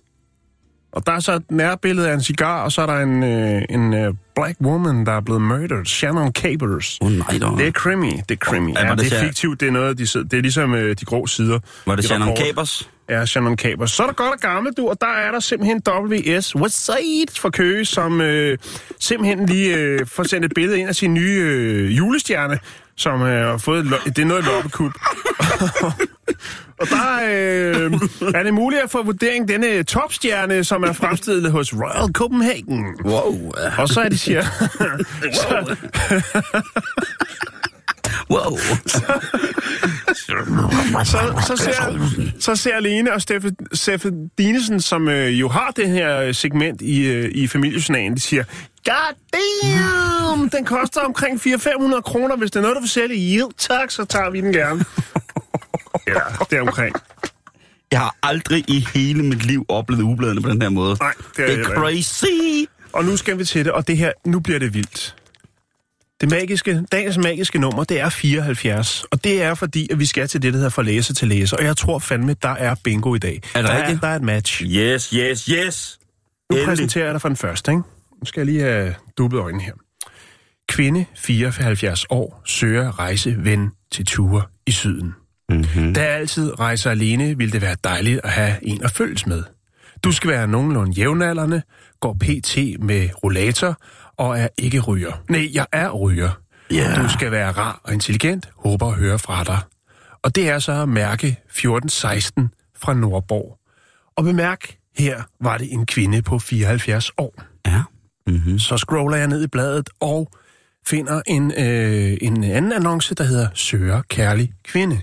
[0.91, 3.61] Og der er så et nærbillede af en cigar, og så er der en, øh,
[3.69, 5.85] en øh, black woman, der er blevet murdered.
[5.85, 6.97] Shannon Capers.
[7.01, 7.57] Oh, nej dog.
[7.57, 8.73] Det er krimi, det er krimi.
[8.75, 11.05] Ja, Ja, det det er fiktivt, det er noget, de, det er ligesom øh, de
[11.05, 11.59] grå sider.
[11.85, 12.37] Var det i Shannon.
[12.37, 12.89] Capers?
[13.09, 13.91] Ja, Shannon Capers.
[13.91, 17.49] Så er der godt og gammelt, du, og der er der simpelthen WS Westside fra
[17.49, 18.57] Køge, som øh,
[18.99, 22.59] simpelthen lige øh, får sendt et billede ind af sin nye øh, julestjerne,
[22.99, 24.93] som øh, har fået, et lo- det er noget loppekup.
[26.79, 27.91] og der øh,
[28.35, 32.85] er det muligt at få vurdering denne topstjerne, som er fremstillet hos Royal Copenhagen.
[33.05, 33.51] Wow.
[33.77, 34.41] Og så er de siger...
[35.33, 35.75] så,
[38.31, 38.57] Wow.
[41.05, 42.09] så, så, ser,
[42.39, 47.05] så ser Lene og Steffe, Steffe Dinesen, som øh, jo har det her segment i,
[47.05, 48.43] øh, i familiejournalen, de siger,
[48.85, 52.35] God damn, den koster omkring 400-500 kroner.
[52.35, 54.85] Hvis det er noget, du vil sælge, yield, tak, så tager vi den gerne.
[56.07, 56.13] ja,
[56.49, 56.95] det er omkring.
[57.91, 60.97] Jeg har aldrig i hele mit liv oplevet ugebladene på den her måde.
[60.99, 61.71] Nej, det er det er ikke.
[61.71, 62.69] crazy.
[62.93, 65.15] Og nu skal vi til det, og det her, nu bliver det vildt.
[66.21, 69.03] Det magiske, dagens magiske nummer, det er 74.
[69.11, 71.57] Og det er fordi, at vi skal til det, der hedder fra læser til læser.
[71.57, 73.41] Og jeg tror fandme, der er bingo i dag.
[73.55, 74.01] Er det der, er, rigtigt?
[74.01, 74.61] der er et match.
[74.63, 75.99] Yes, yes, yes.
[76.49, 76.67] Nu Endelig.
[76.67, 77.83] præsenterer jeg dig for den første, ikke?
[78.19, 79.73] Nu skal jeg lige have dubbet øjnene her.
[80.69, 85.13] Kvinde, 74 år, søger rejseven til ture i syden.
[85.49, 85.93] Mm-hmm.
[85.93, 89.43] Da jeg altid rejser alene, vil det være dejligt at have en at følges med.
[90.03, 91.61] Du skal være nogenlunde jævnaldrende,
[91.99, 92.57] går pt.
[92.79, 93.77] med rollator
[94.17, 95.23] og er ikke ryger.
[95.29, 96.31] Nej, jeg er ryger.
[96.71, 96.95] Ja.
[97.03, 99.59] Du skal være rar og intelligent, håber at høre fra dig.
[100.23, 103.57] Og det er så mærke 1416 fra Nordborg.
[104.17, 107.43] Og bemærk, her var det en kvinde på 74 år.
[107.67, 107.83] Ja.
[108.29, 108.59] Mm-hmm.
[108.59, 110.31] Så scroller jeg ned i bladet og
[110.87, 115.01] finder en, øh, en anden annonce, der hedder Søger kærlig kvinde.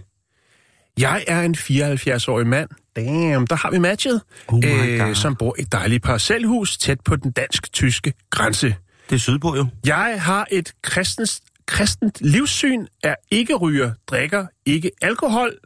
[0.99, 2.69] Jeg er en 74-årig mand.
[2.97, 4.21] Damn, der har vi matchet.
[4.49, 5.15] Oh God.
[5.15, 8.77] som bor i et dejligt parcelhus tæt på den dansk-tyske grænse.
[9.11, 9.67] Det er sydpå jo.
[9.87, 15.59] Jeg har et kristens, kristent livssyn, er ikke ryger, drikker ikke alkohol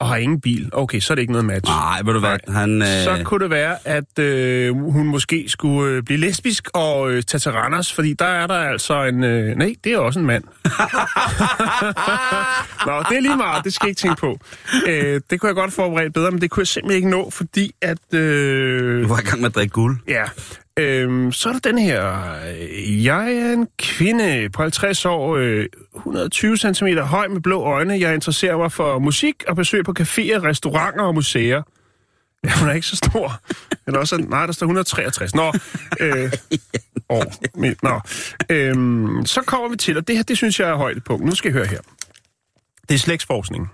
[0.00, 0.70] og har ingen bil.
[0.72, 1.70] Okay, så er det ikke noget match.
[1.72, 2.36] Nej, ved du hvad?
[2.48, 2.88] Han, øh...
[2.88, 7.38] Så kunne det være, at øh, hun måske skulle øh, blive lesbisk og øh, tage
[7.38, 9.24] til Randers, fordi der er der altså en...
[9.24, 10.44] Øh, nej, det er også en mand.
[12.86, 14.38] Nå, det er lige meget, det skal jeg ikke tænke på.
[14.86, 17.74] Øh, det kunne jeg godt forberede bedre, men det kunne jeg simpelthen ikke nå, fordi
[17.82, 18.14] at...
[18.14, 19.96] Øh, Du var i gang med at drikke guld.
[20.08, 20.24] Ja.
[20.78, 22.02] Øhm, så er der den her.
[23.04, 28.00] Jeg er en kvinde på 50 år, øh, 120 cm høj med blå øjne.
[28.00, 31.62] Jeg interesserer mig for musik og besøg på caféer, restauranter og museer.
[32.44, 33.40] Ja, hun er ikke så stor.
[33.86, 35.34] Eller også, nej, der står 163.
[35.34, 35.52] Nå,
[36.00, 36.32] øh,
[37.08, 37.24] år.
[37.58, 38.00] Men, nå.
[38.50, 41.24] Øhm, så kommer vi til, og det her, det synes jeg er højdepunkt.
[41.26, 41.80] Nu skal I høre her.
[42.88, 43.70] Det er slægtsforskning.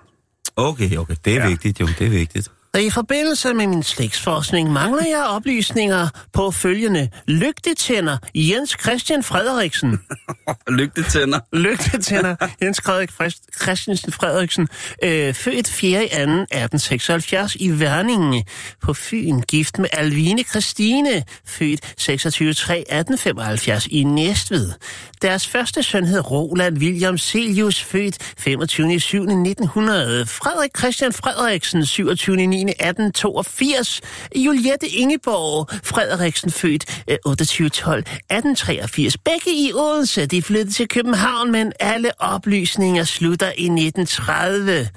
[0.56, 1.14] Okay, okay.
[1.24, 1.48] Det er Ja.
[1.48, 1.86] vigtigt, jo.
[1.98, 2.50] Det er vigtigt.
[2.80, 7.08] I forbindelse med min slægtsforskning mangler jeg oplysninger på følgende.
[7.26, 10.00] Lygtetænder Jens Christian Frederiksen.
[10.78, 11.38] Lygtetænder.
[11.52, 13.10] Lygtetænder Jens Frederik
[13.62, 14.68] Christensen Frederiksen,
[15.02, 16.04] øh, født 4.
[16.04, 16.14] i 2.
[16.14, 18.44] 1876 i Værninge
[18.82, 22.54] på Fyn, gift med Alvine Christine, født 26.
[22.54, 22.78] 3.
[22.78, 24.72] 1875 i Næstved.
[25.22, 29.00] Deres første søn hed Roland William Celius, født 25.
[29.00, 29.22] 7.
[29.22, 30.26] 1900.
[30.26, 32.46] Frederik Christian Frederiksen, 27.
[32.46, 32.63] 9.
[32.72, 34.00] 1882.
[34.36, 37.68] Juliette Ingeborg Frederiksen, født øh, 28.
[37.68, 37.98] 12.
[37.98, 39.18] 1883.
[39.18, 40.26] Begge i Odense.
[40.26, 44.88] De flyttede til København, men alle oplysninger slutter i 1930.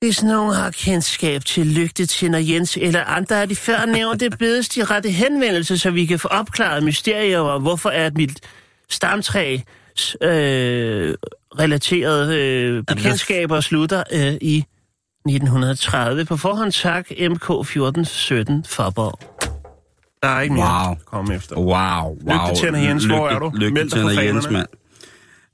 [0.00, 4.84] Hvis nogen har kendskab til lygtetænder Jens eller andre af de før nævnte, bedes de
[4.84, 8.40] rette henvendelse, så vi kan få opklaret mysterier om, hvorfor er mit
[8.88, 9.58] stamtræ
[10.22, 11.14] øh,
[11.58, 14.64] relaterede øh, bekendtskaber slutter øh, i
[15.28, 16.24] 1930.
[16.24, 19.20] På forhånd tak, MK 1417 Forborg.
[20.22, 20.92] Der er ikke mere Wow.
[20.92, 21.56] at komme efter.
[21.56, 22.16] Wow, wow.
[22.48, 23.50] Lygtetænder Jens, hvor er du?
[23.54, 24.66] Meld dig Jens, mand.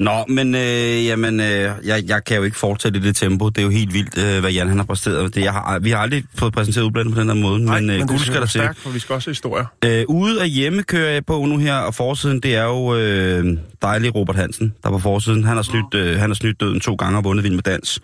[0.00, 3.48] Nå, men øh, jamen, øh, jeg, jeg kan jo ikke fortsætte i det tempo.
[3.48, 5.34] Det er jo helt vildt, øh, hvad Jan han har præsteret.
[5.34, 7.90] Det, jeg har, vi har aldrig fået præsenteret udblandet på den her måde, Nej, men,
[7.90, 8.68] øh, men guld skal der til.
[8.76, 9.64] for vi skal også historier.
[9.84, 13.58] Øh, ude af hjemme kører jeg på nu her, og forsiden, det er jo øh,
[13.82, 15.44] dejlig Robert Hansen, der er på forsiden.
[15.44, 18.00] Han har snydt, øh, han har snydt døden to gange og vundet Vild med Dans.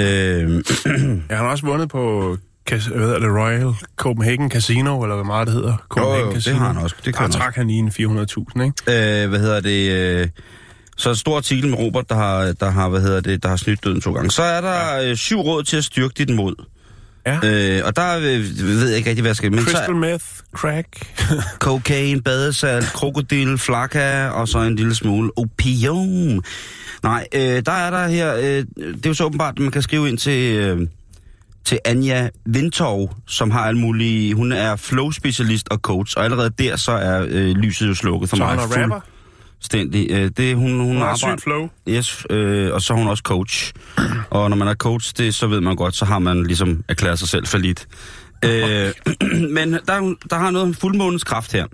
[0.00, 0.04] Øh,
[1.30, 2.36] Ja, han har også vundet på
[2.70, 5.76] hvad hedder det, Royal Copenhagen Casino, eller hvad meget det hedder.
[5.88, 6.96] Copenhagen jo, det har han også.
[6.96, 9.22] Det kan der han trak han lige en 400.000, ikke?
[9.22, 9.90] øh, hvad hedder det...
[9.90, 10.28] Øh,
[10.96, 13.56] så en stor artikel med Robert, der har, der har, hvad hedder det, der har
[13.56, 14.30] snydt døden to gange.
[14.30, 16.54] Så er der øh, syv råd til at styrke dit mod.
[17.26, 17.38] Ja.
[17.44, 19.50] Øh, og der øh, ved jeg ikke rigtig, hvad jeg skal...
[19.50, 20.88] Men Crystal så meth, crack.
[21.68, 26.44] cocaine, badesalt, krokodil, flakka og så en lille smule opium.
[27.04, 28.34] Nej, øh, der er der her...
[28.36, 30.54] Øh, det er jo så åbenbart, at man kan skrive ind til...
[30.56, 30.86] Øh,
[31.64, 34.34] til Anja Vintov, som har alle mulige...
[34.34, 38.36] Hun er flow-specialist og coach, og allerede der så er øh, lyset jo slukket for
[38.36, 38.50] Så mig.
[38.50, 39.00] han er rapper?
[39.56, 40.10] Fuldstændig.
[40.10, 41.68] Øh, det, hun, hun, Hun har arbejder- flow.
[41.88, 43.72] Yes, øh, og så er hun også coach.
[44.30, 47.18] Og når man er coach, det, så ved man godt, så har man ligesom erklæret
[47.18, 47.86] sig selv for lidt.
[48.44, 48.92] Øh,
[49.56, 51.66] men der, der har noget fuldmånens kraft her.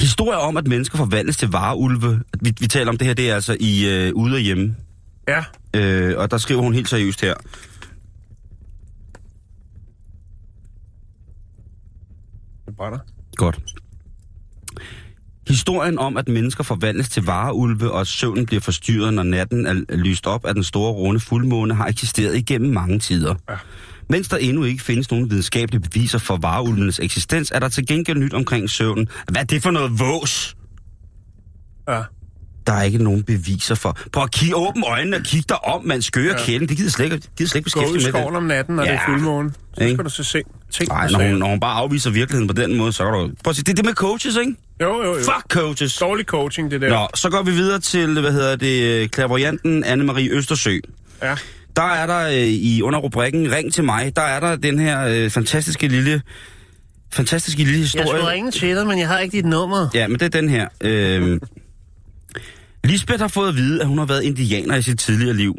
[0.00, 2.22] Historier om, at mennesker forvandles til vareulve.
[2.40, 4.76] Vi, vi taler om det her, det er altså i øh, Ude og Hjemme.
[5.28, 5.44] Ja.
[5.76, 7.34] Øh, og der skriver hun helt seriøst her.
[12.66, 12.98] Det brænder.
[13.36, 13.60] Godt.
[15.48, 19.96] Historien om, at mennesker forvandles til vareulve, og at søvnen bliver forstyrret, når natten er
[19.96, 23.34] lyst op af den store runde fuldmåne, har eksisteret igennem mange tider.
[23.48, 23.56] Ja.
[24.08, 28.18] Mens der endnu ikke findes nogen videnskabelige beviser for vareulvenes eksistens, er der til gengæld
[28.18, 29.08] nyt omkring søvnen.
[29.28, 30.56] Hvad er det for noget vås?
[31.88, 32.02] Ja.
[32.66, 33.98] Der er ikke nogen beviser for.
[34.12, 36.44] Prøv at kigge, åbne øjnene og kigge dig om, man skøre ja.
[36.44, 36.68] Kælden.
[36.68, 38.36] Det gider slet ikke, gider slet ikke Gå ud i beskæftige med det.
[38.36, 38.92] om natten, når ja.
[38.92, 39.52] det er fuldmåne.
[39.74, 39.94] Så Ikke?
[39.94, 40.42] skal du så se.
[40.70, 43.18] Tænk Nej, når hun, når hun bare afviser virkeligheden på den måde, så kan du...
[43.44, 44.54] Prøv at sige, det er det med coaches, ikke?
[44.80, 45.14] Jo, jo, jo.
[45.14, 45.96] Fuck coaches!
[45.96, 46.88] Dårlig coaching, det der.
[46.88, 50.78] Nå, så går vi videre til, hvad hedder det, klaverjanten Anne-Marie Østersø.
[51.22, 51.34] Ja.
[51.76, 55.00] Der er der øh, i under rubrikken Ring til mig, der er der den her
[55.06, 56.22] øh, fantastiske lille
[57.12, 58.06] fantastiske lille Jeg historie.
[58.06, 59.88] skulle ringe til dig, men jeg har ikke dit nummer.
[59.94, 60.68] Ja, men det er den her.
[60.80, 61.40] Øh,
[62.84, 65.54] Lisbeth har fået at vide, at hun har været indianer i sit tidligere liv.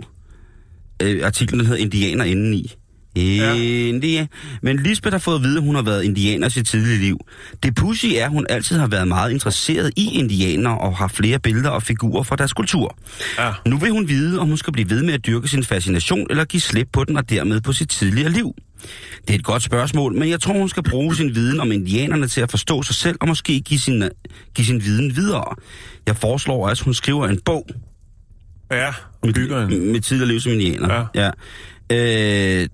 [1.02, 2.74] Øh, artiklen hedder Indianer indeni.
[3.18, 3.54] Ja.
[3.88, 4.28] India.
[4.62, 7.20] Men Lisbeth har fået at vide, at hun har været indianer i sit tidligere liv.
[7.64, 11.40] Det pussy er, at hun altid har været meget interesseret i indianer og har flere
[11.40, 12.98] billeder og figurer fra deres kultur.
[13.40, 13.52] Ja.
[13.66, 16.46] Nu vil hun vide, om hun skal blive ved med at dyrke sin fascination, eller
[16.46, 18.54] give slip på den og dermed på sit tidligere liv.
[19.28, 22.28] Det er et godt spørgsmål, men jeg tror, hun skal bruge sin viden om indianerne
[22.28, 24.04] til at forstå sig selv, og måske give sin,
[24.56, 25.56] give sin viden videre.
[26.08, 27.68] Jeg foreslår, at hun skriver en bog
[28.72, 29.92] Ja, med, bygger en.
[29.92, 31.06] med tidligere liv som indianer.
[31.16, 31.30] Ja.
[31.92, 32.62] ja.
[32.62, 32.68] Øh,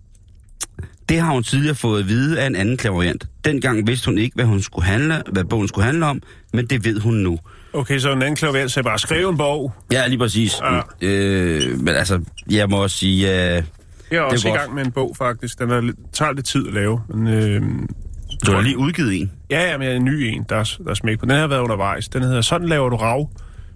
[1.09, 3.25] det har hun tidligere fået at vide af en anden klaverant.
[3.45, 6.21] Dengang vidste hun ikke, hvad, hun skulle handle, hvad bogen skulle handle om,
[6.53, 7.39] men det ved hun nu.
[7.73, 9.73] Okay, så en anden klaver sagde bare, skriv en bog.
[9.91, 10.53] Ja, lige præcis.
[10.61, 10.79] Ja.
[11.01, 13.27] Øh, men altså, jeg må også sige...
[13.57, 13.63] Øh,
[14.11, 15.59] Jeg er også i gang med en bog, faktisk.
[15.59, 17.01] Den er, tager lidt tid at lave.
[17.09, 17.61] Men, øh,
[18.45, 19.31] du har lige udgivet en.
[19.49, 21.25] ja, ja, men en ny en, der er, der er smæk på.
[21.25, 22.09] Den har været undervejs.
[22.09, 23.29] Den hedder Sådan laver du rav.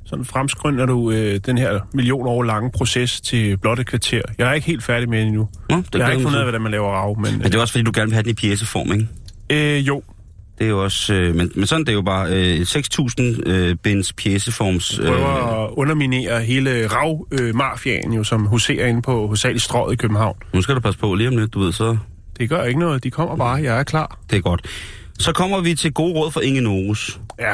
[0.09, 4.21] Sådan fremskynder du øh, den her million år lange proces til blot et kvarter.
[4.37, 5.47] Jeg er ikke helt færdig med den endnu.
[5.69, 7.31] Nå, det jeg har ikke fundet ud af, hvordan man laver rav, men...
[7.33, 9.07] Men det er også, fordi du gerne vil have den i pjæseform, ikke?
[9.77, 10.03] Øh, jo,
[10.59, 11.13] Det er jo også...
[11.13, 14.99] Øh, men, men sådan det er jo bare øh, 6.000 øh, binds pjæseforms...
[14.99, 20.35] Øh, prøver at underminere hele rav-mafiaen, jo, som huserer inde på hovedsageligt strøget i København.
[20.53, 21.97] nu skal du passe på lige om lidt, du ved, så...
[22.39, 23.03] Det gør ikke noget.
[23.03, 23.53] De kommer bare.
[23.63, 24.19] Jeg er klar.
[24.29, 24.61] Det er godt.
[25.19, 27.19] Så kommer vi til gode råd for Inge Norus.
[27.39, 27.53] Ja.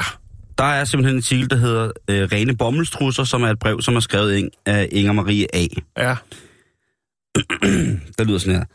[0.58, 3.96] Der er simpelthen en artikel, der hedder øh, Rene Bommelstrusser, som er et brev, som
[3.96, 5.68] er skrevet ind af Inger Marie A.
[5.98, 6.16] Ja.
[8.18, 8.66] Der lyder sådan her.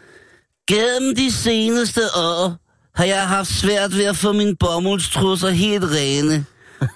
[0.69, 2.57] Gennem de seneste år
[2.95, 6.45] har jeg haft svært ved at få mine bomuldstrusser helt rene.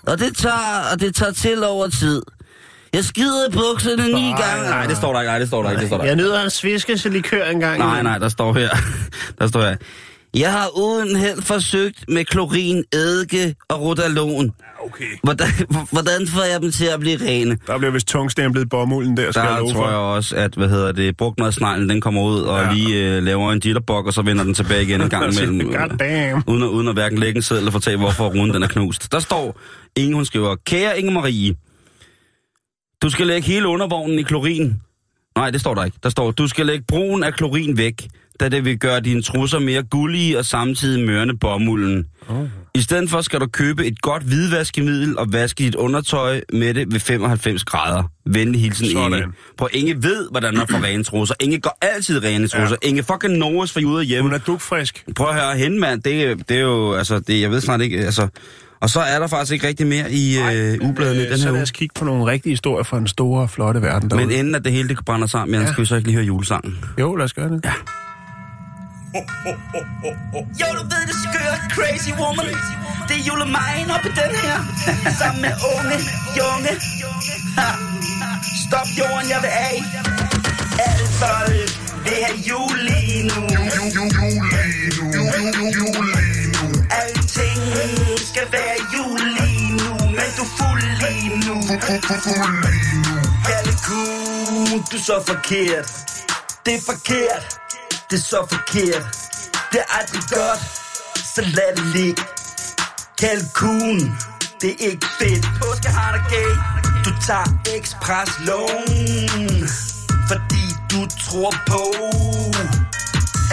[0.07, 2.23] Og det tager, og det tager til over tid.
[2.93, 4.71] Jeg skider i bukserne ni gange.
[4.71, 5.31] Nej, det står der ikke.
[5.31, 5.81] Nej, det står der ikke.
[5.81, 7.79] Det står der Jeg nyder hans fiskelikør engang.
[7.79, 8.69] Nej, nej, der står her.
[9.39, 9.77] Der står her.
[10.37, 14.51] Jeg har uden held forsøgt med klorin, eddike og rotalon.
[14.85, 15.05] Okay.
[15.23, 15.47] Hvordan,
[15.93, 17.59] hvordan får jeg dem til at blive rene?
[17.67, 20.69] Der bliver vist tungstemplet bomulden der, skal jeg Der love tror jeg også, at, hvad
[20.69, 22.73] hedder det, brugtmadsneglen, den kommer ud og Ja.
[22.73, 25.73] lige øh, laver en jitterbug, og så vender den tilbage igen en gang imellem.
[25.73, 26.43] God damn.
[26.47, 29.13] uden, uden at hverken lægge en seddel eller fortælle, hvorfor ruden den er knust.
[29.13, 29.61] Der står,
[29.97, 31.55] Inge, hun skriver, Kære Inge Marie,
[33.03, 34.75] du skal lægge hele undervognen i klorin.
[35.37, 35.99] Nej, det står der ikke.
[36.03, 38.09] Der står, du skal lægge brugen af klorin væk,
[38.41, 42.07] da det vil gøre dine trusser mere gullige og samtidig mørne bomulden.
[42.29, 42.47] Oh.
[42.75, 46.93] I stedet for skal du købe et godt hvidvaskemiddel og vaske dit undertøj med det
[46.93, 48.03] ved 95 grader.
[48.27, 49.13] Venlig hilsen, Sådan.
[49.13, 49.33] Inge.
[49.59, 51.35] På Inge ved, hvordan man får rene trusser.
[51.41, 52.77] Inge går altid rene trusser.
[52.83, 52.89] Ja.
[52.89, 54.23] Inge fucking Norges for ude hjemme.
[54.31, 55.05] Hun er dugfrisk.
[55.17, 56.03] Prøv at høre hende, mand.
[56.03, 58.29] Det, det er jo, altså, det, jeg ved snart ikke, altså...
[58.81, 61.51] Og så er der faktisk ikke rigtig mere i øh, ubladene Øh, den så her
[61.51, 61.63] lad uge.
[61.63, 64.27] os kigge på nogle rigtige historier fra den store, flotte verden derude.
[64.27, 65.67] Men inden at det hele det brænder sammen, Ja.
[65.73, 66.79] skal vi så ikke lige høre julesangen?
[67.01, 67.61] Jo, lad os gøre det.
[67.65, 67.73] Ja.
[69.15, 72.57] Jo, du ved det skøre, crazy woman.
[73.09, 74.59] Det er julemanden op i den her.
[75.19, 75.97] Sammen med unge,
[76.39, 76.73] junge.
[77.59, 77.69] Ha.
[78.67, 79.79] Stop jorden, jeg vil af.
[80.87, 81.71] Alle folk
[82.05, 83.41] vil have jul lige nu.
[87.01, 87.63] Alting
[88.31, 89.91] skal være jul lige nu.
[90.17, 91.55] Men du er fuld lige nu.
[93.47, 93.73] Kalle
[94.91, 95.87] du er så forkert.
[96.67, 97.62] Det er forkert.
[98.13, 99.05] Det er så forkert.
[99.73, 100.61] Det er aldrig godt.
[101.35, 102.23] Så lad det ligge.
[103.19, 104.01] Kalkun,
[104.61, 105.45] det er ikke fedt.
[105.61, 106.51] Påske har der gay.
[107.05, 109.69] Du tager express loan.
[110.31, 111.83] Fordi du tror på,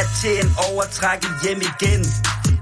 [0.02, 2.02] at tjene overtrækket hjem igen.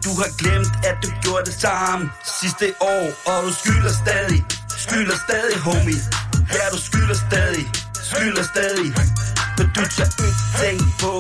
[0.06, 4.46] Du har glemt, at du gjorde det samme sidste år, og du skylder stadig,
[4.78, 6.02] skylder stadig, homie.
[6.54, 7.66] Ja, du skylder stadig,
[8.10, 8.90] skylder stadig.
[9.58, 11.14] Men du tager ikke tænke på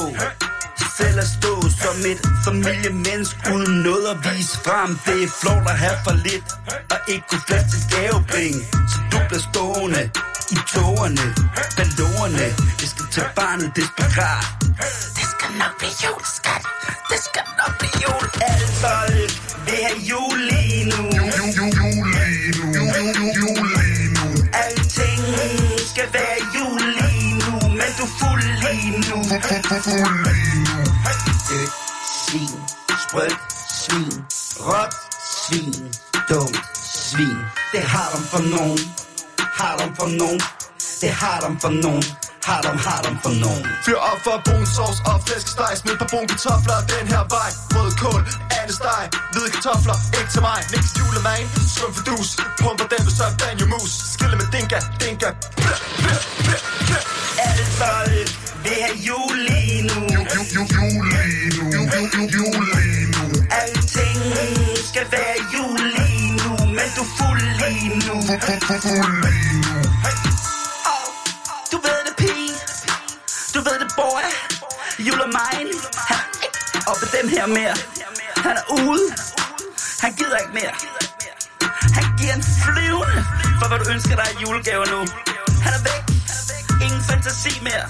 [0.97, 4.89] selv at stå som et familiemenneske uden noget at vise frem.
[5.05, 6.49] Det er flot at have for lidt,
[6.93, 8.61] og ikke kunne flaske til gavepenge.
[8.91, 10.03] Så du bliver stående
[10.55, 11.25] i tårerne,
[11.77, 12.47] ballonerne.
[12.79, 14.45] Det skal til barnet desperat.
[15.17, 16.63] Det skal nok blive jul, skat.
[17.11, 18.23] Det skal nok blive jul.
[18.49, 19.31] Alle folk
[19.65, 21.01] vil have jul lige nu.
[24.63, 25.21] Alting
[25.91, 26.96] skal være jul lige nu,
[28.07, 30.79] men du er fuld lige nu.
[31.55, 31.67] Øh,
[32.27, 32.59] Svin,
[33.03, 33.39] sprødt,
[33.81, 34.25] svin,
[34.67, 34.93] råt,
[35.43, 35.73] svin,
[36.29, 37.37] dumt, svin.
[37.71, 38.79] Det har dem for nogen,
[39.59, 40.41] har dem for nogen.
[41.01, 42.03] Det har dem for nogen,
[42.43, 43.63] har dem, har dem for nogen.
[43.85, 47.49] Fyr op for brun sovs og flæskesteg Smid på brun kartofler den her vej.
[47.75, 48.21] Rød kål,
[48.59, 53.11] ande steg, hvide kartofler Ikke til mig, niks julemand Skum for dus, pumper den du
[53.19, 53.91] så Daniel Mus.
[54.13, 55.29] Skille med dinka, dinka.
[55.57, 56.15] Blø, blø,
[57.77, 57.85] blø, blø.
[57.85, 60.01] Alle folk vil have jul lige nu.
[63.51, 64.23] Alting
[64.89, 68.15] skal være jul lige nu, men du er fuld lige nu.
[70.93, 71.07] Åh,
[71.71, 72.53] Du ved det, pige.
[73.53, 74.23] Du ved det, boy.
[74.99, 75.71] Jul er mine.
[76.09, 77.75] Han er ikke oppe dem her mere.
[78.37, 79.05] Han er ude.
[80.01, 80.73] Han gider ikke mere.
[81.93, 83.25] Han giver en flyvende
[83.59, 84.99] for, hvad du ønsker dig i julegave nu.
[85.65, 86.16] Han er væk.
[87.07, 87.85] Fantasi mere.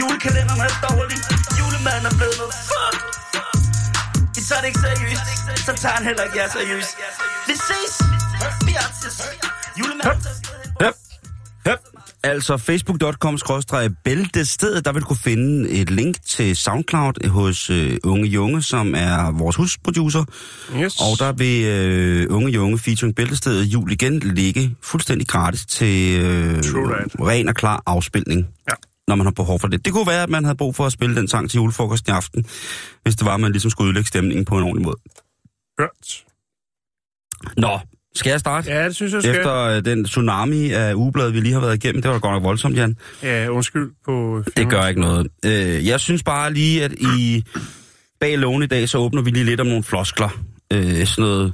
[0.00, 1.18] Julekalenderen er dårlig.
[1.58, 2.98] Julemaden er blevet noget fuck.
[4.38, 5.28] I tager det ikke seriøst.
[5.66, 6.96] Så tager han heller ikke jer seriøst.
[7.48, 7.94] Vi ses.
[8.66, 9.12] Vi er til
[9.78, 10.53] Julemanden
[12.24, 13.38] Altså facebook.com
[14.04, 18.94] bæltestedet, der vil du kunne finde et link til SoundCloud hos øh, Unge Junge, som
[18.94, 20.24] er vores husproducer.
[20.76, 21.00] Yes.
[21.00, 26.58] Og der vil øh, Unge Junge featuring Bæltestedet jul igen ligge fuldstændig gratis til øh,
[27.26, 28.46] ren og klar afspilning.
[28.70, 28.74] Ja.
[29.08, 29.84] Når man har behov for det.
[29.84, 32.14] Det kunne være, at man havde brug for at spille den sang til julefrokosten i
[32.14, 32.44] aften,
[33.02, 34.96] hvis det var, at man ligesom skulle udlægge stemningen på en ordentlig måde.
[35.80, 36.24] Hørt.
[37.56, 37.78] Nå,
[38.16, 38.70] skal jeg starte?
[38.70, 39.36] Ja, det synes jeg skal.
[39.36, 42.42] Efter øh, den tsunami af ugeblad, vi lige har været igennem, det var godt nok
[42.42, 42.96] voldsomt, Jan.
[43.22, 44.42] Ja, undskyld på...
[44.56, 45.28] Det gør ikke noget.
[45.44, 47.44] Øh, jeg synes bare lige, at i
[48.20, 50.28] bag lågen i dag, så åbner vi lige lidt om nogle floskler.
[50.72, 51.52] Øh, sådan noget...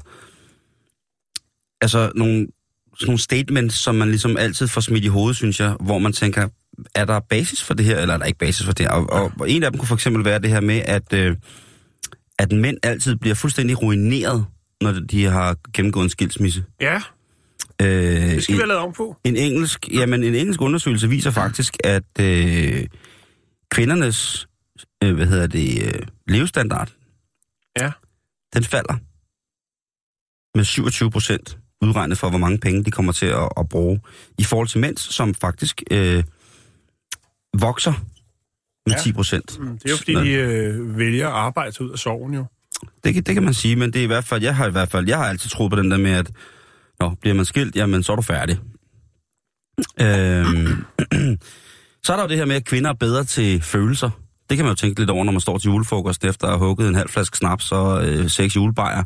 [1.80, 2.46] Altså nogle,
[2.94, 6.12] sådan nogle statements, som man ligesom altid får smidt i hovedet, synes jeg, hvor man
[6.12, 6.48] tænker,
[6.94, 8.92] er der basis for det her, eller er der ikke basis for det her?
[8.92, 11.36] Og, og, og en af dem kunne for eksempel være det her med, at, øh,
[12.38, 14.46] at mænd altid bliver fuldstændig ruineret,
[14.80, 16.64] når de har gennemgået en skilsmisse.
[16.80, 17.02] Ja,
[17.82, 19.16] Øh, det skal en- vi have lavet om på.
[19.24, 22.86] en engelsk, jamen en engelsk undersøgelse viser faktisk, at øh,
[23.70, 24.48] kvindernes,
[25.04, 26.92] øh, hvad hedder det, øh, levestandard,
[27.78, 27.92] Ja.
[28.54, 28.94] den falder
[30.56, 34.00] med 27 procent, udregnet for, hvor mange penge de kommer til at, at bruge,
[34.38, 36.24] i forhold til mænds, som faktisk øh,
[37.58, 37.92] vokser
[38.86, 39.02] med Ja.
[39.02, 39.58] 10 procent.
[39.58, 42.44] Mm, Det er jo fordi, de øh, vælger at arbejde ud af sorgen jo.
[43.04, 44.70] Det, kan- det kan man sige, men det er i hvert fald, jeg har i
[44.70, 46.30] hvert fald, jeg har altid troet på den der med, at
[47.00, 48.58] nå, bliver man skilt, jamen så er du færdig.
[50.00, 50.84] Øhm,
[52.04, 54.10] så er der jo det her med, at kvinder er bedre til følelser.
[54.50, 56.66] Det kan man jo tænke lidt over, når man står til julefrokost efter at have
[56.66, 59.02] hugget en halv flaske snaps og øh, seks julebajer.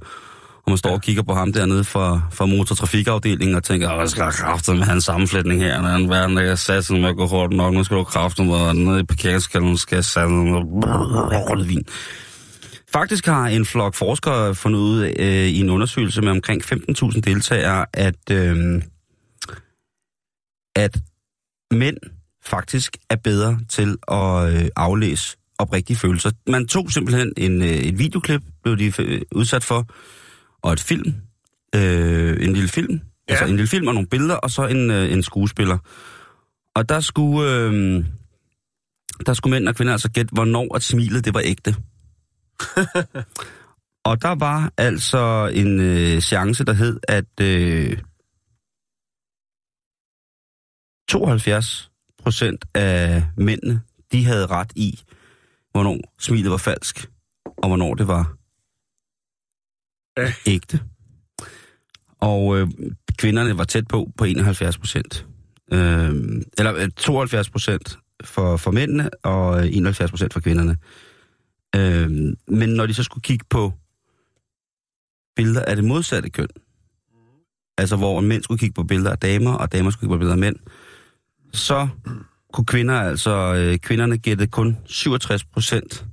[0.66, 4.08] Og man står og kigger på ham dernede fra, fra motortrafikafdelingen og tænker, "Åh, hvad
[4.08, 5.80] skal jeg kræfte med hans sammenflætning her?
[5.82, 6.56] Når han verden, der
[6.88, 7.74] kan med at gå hårdt nok.
[7.74, 11.84] Nu skal du kræfte med nede i parkeringskælderen, skal jeg sætte med vin.
[12.94, 17.86] Faktisk har en flok forskere fundet ud øh, i en undersøgelse med omkring 15.000 deltagere,
[17.92, 18.82] at, øh,
[20.76, 20.98] at
[21.70, 21.96] mænd
[22.44, 26.30] faktisk er bedre til at øh, aflæse oprigtige følelser.
[26.46, 29.86] Man tog simpelthen en, øh, et videoklip, blev de øh, udsat for,
[30.62, 31.14] og et film,
[31.74, 33.00] øh, en lille film, ja.
[33.32, 35.78] altså en lille film og nogle billeder, og så en, øh, en skuespiller.
[36.74, 38.04] Og der skulle, øh,
[39.26, 41.74] der skulle mænd og kvinder altså gætte, hvornår at smilet det var ægte.
[44.08, 47.98] og der var altså en øh, chance, der hed, at øh,
[51.08, 53.80] 72 procent af mændene,
[54.12, 55.00] de havde ret i,
[55.72, 57.10] hvornår smilet var falsk,
[57.44, 58.36] og hvornår det var
[60.46, 60.80] ægte.
[62.20, 62.68] Og øh,
[63.18, 65.26] kvinderne var tæt på på 71 procent.
[65.72, 66.14] Øh,
[66.58, 70.76] eller øh, 72 procent for, for mændene, og øh, 71 procent for kvinderne.
[71.74, 72.10] Øh,
[72.48, 73.72] men når de så skulle kigge på
[75.36, 76.48] billeder af det modsatte køn,
[77.78, 80.34] altså hvor mænd skulle kigge på billeder af damer, og damer skulle kigge på billeder
[80.34, 80.56] af mænd,
[81.52, 81.88] så
[82.52, 86.06] kunne kvinder altså, øh, kvinderne gætte kun 67 procent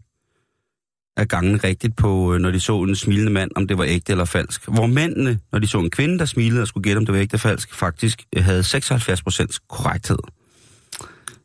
[1.18, 4.12] af gangen rigtigt på, øh, når de så en smilende mand, om det var ægte
[4.12, 4.68] eller falsk.
[4.68, 7.22] Hvor mændene, når de så en kvinde, der smilede og skulle gætte, om det var
[7.22, 10.18] ægte eller falsk, faktisk øh, havde 76% korrekthed.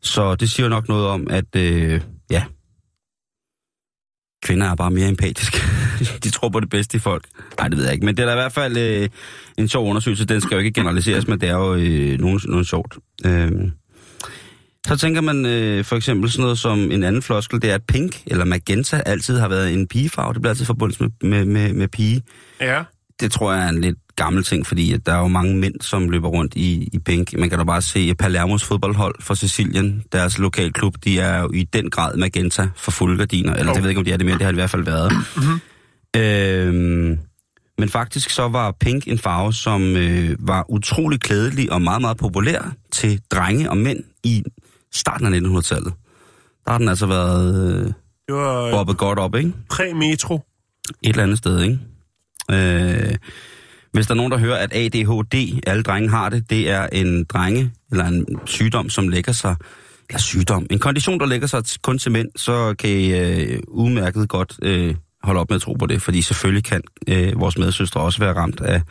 [0.02, 2.00] Så det siger nok noget om, at øh,
[2.30, 2.44] ja,
[4.42, 5.58] kvinder er bare mere empatiske.
[6.24, 7.24] de tror på det bedste i folk.
[7.58, 8.06] Nej, det ved jeg ikke.
[8.06, 9.08] Men det er da i hvert fald øh,
[9.58, 10.24] en sjov undersøgelse.
[10.24, 12.98] Den skal jo ikke generaliseres, men det er jo øh, nogen, noget sjovt.
[13.24, 13.52] Øh,
[14.86, 17.82] så tænker man øh, for eksempel sådan noget som en anden floskel, det er, at
[17.88, 20.32] pink eller magenta altid har været en pigefarve.
[20.32, 22.22] Det bliver altid forbundet med, med, med, med pige.
[22.60, 22.82] Ja.
[23.20, 25.74] Det tror jeg er en lidt gammel ting, fordi at der er jo mange mænd,
[25.80, 27.38] som løber rundt i, i pink.
[27.38, 31.64] Man kan da bare se Palermos fodboldhold fra Sicilien, deres lokalklub, de er jo i
[31.64, 33.54] den grad magenta for fulde gardiner.
[33.54, 33.74] Eller oh.
[33.74, 34.84] det ved jeg ikke, om de er det mere, det har det i hvert fald
[34.84, 35.12] været.
[35.12, 35.60] Mm-hmm.
[36.16, 37.18] Øhm,
[37.78, 42.16] men faktisk så var pink en farve, som øh, var utrolig klædelig og meget, meget
[42.16, 44.42] populær til drenge og mænd i
[44.94, 45.92] starten af 1900-tallet.
[46.64, 47.92] Der har den altså været øh,
[48.28, 49.52] Det var bobbet godt op, ikke?
[49.70, 50.40] præ-metro.
[51.02, 51.78] Et eller andet sted, ikke?
[52.50, 53.16] Øh,
[53.96, 57.24] hvis der er nogen, der hører, at ADHD, alle drenge har det, det er en
[57.24, 59.56] drenge, eller en sygdom, som lægger sig,
[60.08, 64.28] eller sygdom, en kondition, der lægger sig kun til mænd, så kan I øh, umærket
[64.28, 68.00] godt øh, holde op med at tro på det, fordi selvfølgelig kan øh, vores medsøstre
[68.00, 68.82] også være ramt af,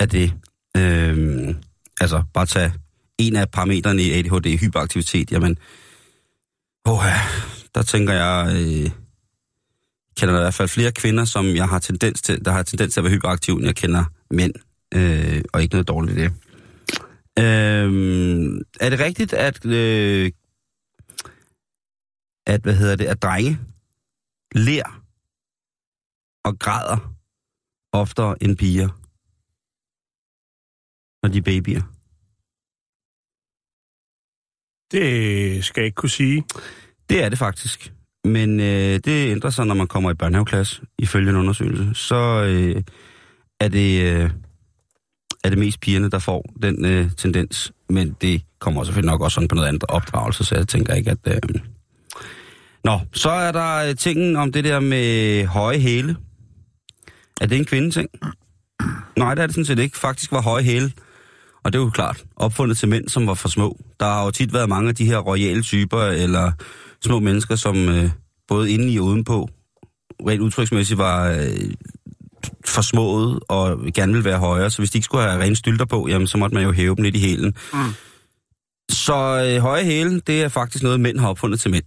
[0.00, 0.32] af det.
[0.76, 1.54] Øh,
[2.00, 2.72] altså, bare tage
[3.18, 5.58] en af parametrene i ADHD, hyperaktivitet, jamen,
[6.88, 7.04] åh,
[7.74, 8.90] der tænker jeg, øh,
[10.18, 12.92] kender der i hvert fald flere kvinder, som jeg har tendens til, der har tendens
[12.92, 14.54] til at være hyperaktiv, end jeg kender mænd,
[14.94, 16.32] øh, og ikke noget dårligt i det.
[17.38, 20.32] Øh, er det rigtigt, at, øh,
[22.46, 23.58] at, hvad hedder det, at drenge
[24.54, 25.04] ler
[26.44, 27.14] og græder
[27.92, 28.88] oftere end piger,
[31.22, 31.82] når de er babyer?
[34.92, 36.44] Det skal jeg ikke kunne sige.
[37.08, 37.92] Det er det faktisk.
[38.24, 41.90] Men øh, det ændrer sig, når man kommer i børnehaveklasse, ifølge en undersøgelse.
[41.94, 42.82] Så øh,
[43.60, 44.30] er, det, øh,
[45.44, 47.72] er det mest pigerne, der får den øh, tendens.
[47.88, 51.10] Men det kommer selvfølgelig nok også sådan på noget andet opdragelse, så jeg tænker ikke,
[51.10, 51.18] at...
[51.26, 51.60] Øh...
[52.84, 56.16] Nå, så er der øh, tingen om det der med høje hæle.
[57.40, 58.08] Er det en kvindeting?
[59.16, 59.98] Nej, det er det sådan set ikke.
[59.98, 60.92] Faktisk var høje hæle,
[61.64, 63.78] og det er jo klart, opfundet til mænd, som var for små.
[64.00, 66.52] Der har jo tit været mange af de her royale typer, eller
[67.04, 68.10] små mennesker, som øh,
[68.48, 69.48] både inde i og udenpå,
[70.26, 71.70] rent udtryksmæssigt var øh,
[72.66, 74.70] forsmået og gerne ville være højere.
[74.70, 76.96] Så hvis de ikke skulle have rene stylter på, jamen, så måtte man jo hæve
[76.96, 77.54] dem lidt i hælen.
[77.72, 77.78] Mm.
[78.90, 81.84] Så øh, høje hæle, det er faktisk noget, mænd har opfundet til mænd.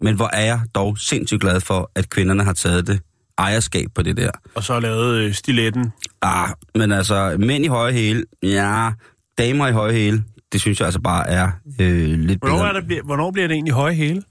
[0.00, 3.00] Men hvor er jeg dog sindssygt glad for, at kvinderne har taget det
[3.38, 4.30] ejerskab på det der.
[4.54, 5.92] Og så lavet øh, stiletten.
[6.22, 8.90] Ah, men altså, mænd i høje hæle, ja,
[9.38, 11.50] damer i høje hæle, det synes jeg altså bare er
[11.80, 11.88] øh,
[12.20, 12.68] lidt Hvornår, bedre.
[12.68, 14.22] er det, bliver- hvornår bliver det egentlig høje hæle?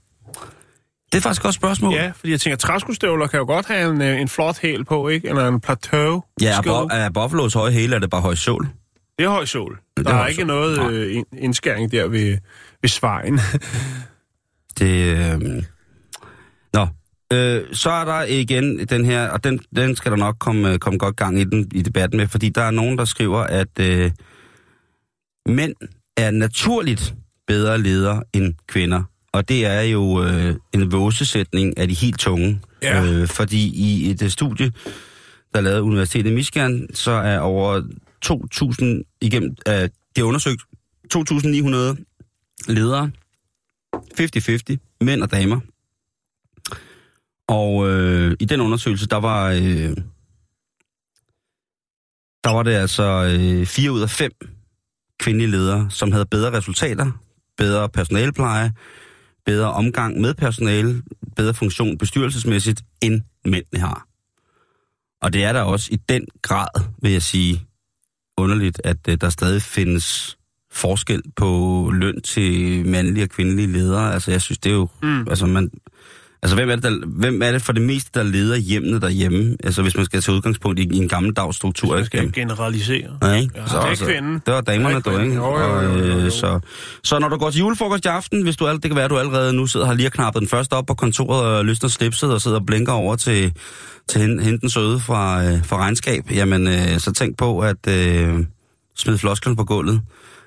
[1.12, 1.94] Det er faktisk også et spørgsmål.
[1.94, 5.08] Ja, fordi jeg tænker, træskostøvler kan jo godt have en, øh, en flot hæl på,
[5.08, 5.28] ikke?
[5.28, 6.22] Eller en plateau.
[6.42, 8.68] ja er, bo- er Buffalos høje hæle, er det bare høj sol?
[9.18, 9.78] Det er høj sol.
[9.96, 10.46] Det Der er er ikke sol.
[10.46, 12.38] noget øh, ind- indskæring der ved,
[12.82, 13.40] ved svejen.
[14.78, 15.62] Det, øh...
[16.74, 16.86] Nå,
[17.32, 20.98] øh, så er der igen den her, og den, den skal der nok komme, komme
[20.98, 24.10] godt gang i den i debatten med, fordi der er nogen, der skriver, at øh,
[25.48, 25.74] mænd
[26.16, 27.14] er naturligt
[27.46, 29.02] bedre ledere end kvinder.
[29.32, 32.60] Og det er jo øh, en våsesætning af de helt tunge.
[32.82, 33.04] Ja.
[33.04, 34.72] Øh, fordi i et øh, studie,
[35.52, 37.82] der er lavet Universitetet i Michigan, så er over
[38.24, 40.62] 2.000 igennem, øh, det er undersøgt
[41.14, 43.10] 2.900 ledere,
[43.96, 45.60] 50-50, mænd og damer.
[47.48, 49.96] Og øh, i den undersøgelse, der var, øh,
[52.44, 54.32] der var det altså øh, 4 ud af 5
[55.22, 57.10] kvindelige ledere, som havde bedre resultater,
[57.56, 58.72] bedre personalepleje,
[59.46, 61.02] bedre omgang med personale,
[61.36, 64.06] bedre funktion bestyrelsesmæssigt, end mændene har.
[65.22, 67.66] Og det er der også i den grad, vil jeg sige,
[68.36, 70.38] underligt, at øh, der stadig findes
[70.72, 74.14] forskel på løn til mandlige og kvindelige ledere.
[74.14, 74.88] Altså, jeg synes, det er jo...
[75.02, 75.28] Mm.
[75.28, 75.70] Altså, man,
[76.42, 79.56] altså hvem, er det, der, hvem er det for det meste, der leder hjemmene derhjemme?
[79.64, 82.02] Altså, hvis man skal tage udgangspunkt i, i en gammeldags struktur.
[82.02, 82.40] Skal ikke?
[82.40, 83.18] generalisere.
[83.22, 83.54] Ja, ikke?
[83.56, 84.42] Ja, det er kvinden.
[84.46, 85.34] Det var damerne, Det er du, ikke?
[85.34, 86.14] Jo, jo, jo, jo, jo.
[86.14, 86.60] Og, øh, så,
[87.04, 89.18] så når du går til julefrokost i aften, hvis du det kan være, at du
[89.18, 92.32] allerede nu sidder og har lige knappet den første op på kontoret og løsner slipset
[92.32, 93.52] og sidder og blinker over til,
[94.08, 97.88] til hende, hende den søde fra, øh, fra regnskab, jamen øh, så tænk på at
[97.88, 98.44] øh,
[98.96, 100.00] smide flosklen på gulvet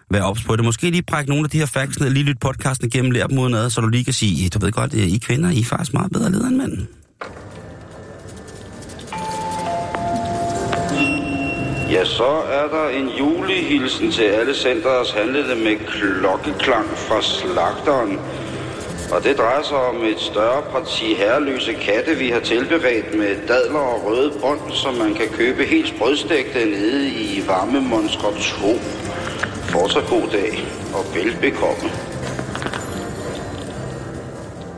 [0.10, 0.66] være ops på det.
[0.66, 3.38] Måske lige prække nogle af de her facts ned, lige lytte podcasten igennem, lære dem
[3.38, 5.94] udenad, så du lige kan sige, du ved godt, øh, I kvinder, I er faktisk
[5.94, 6.88] meget bedre ledere end mænd.
[11.92, 18.20] Ja, så er der en julehilsen til alle centers handlede med klokkeklang fra slagteren.
[19.12, 23.80] Og det drejer sig om et større parti herreløse katte, vi har tilberedt med dadler
[23.80, 28.68] og røde bånd, som man kan købe helt sprødstægte nede i varme Monstre 2.
[29.76, 31.90] Fortsat god dag og velbekomme.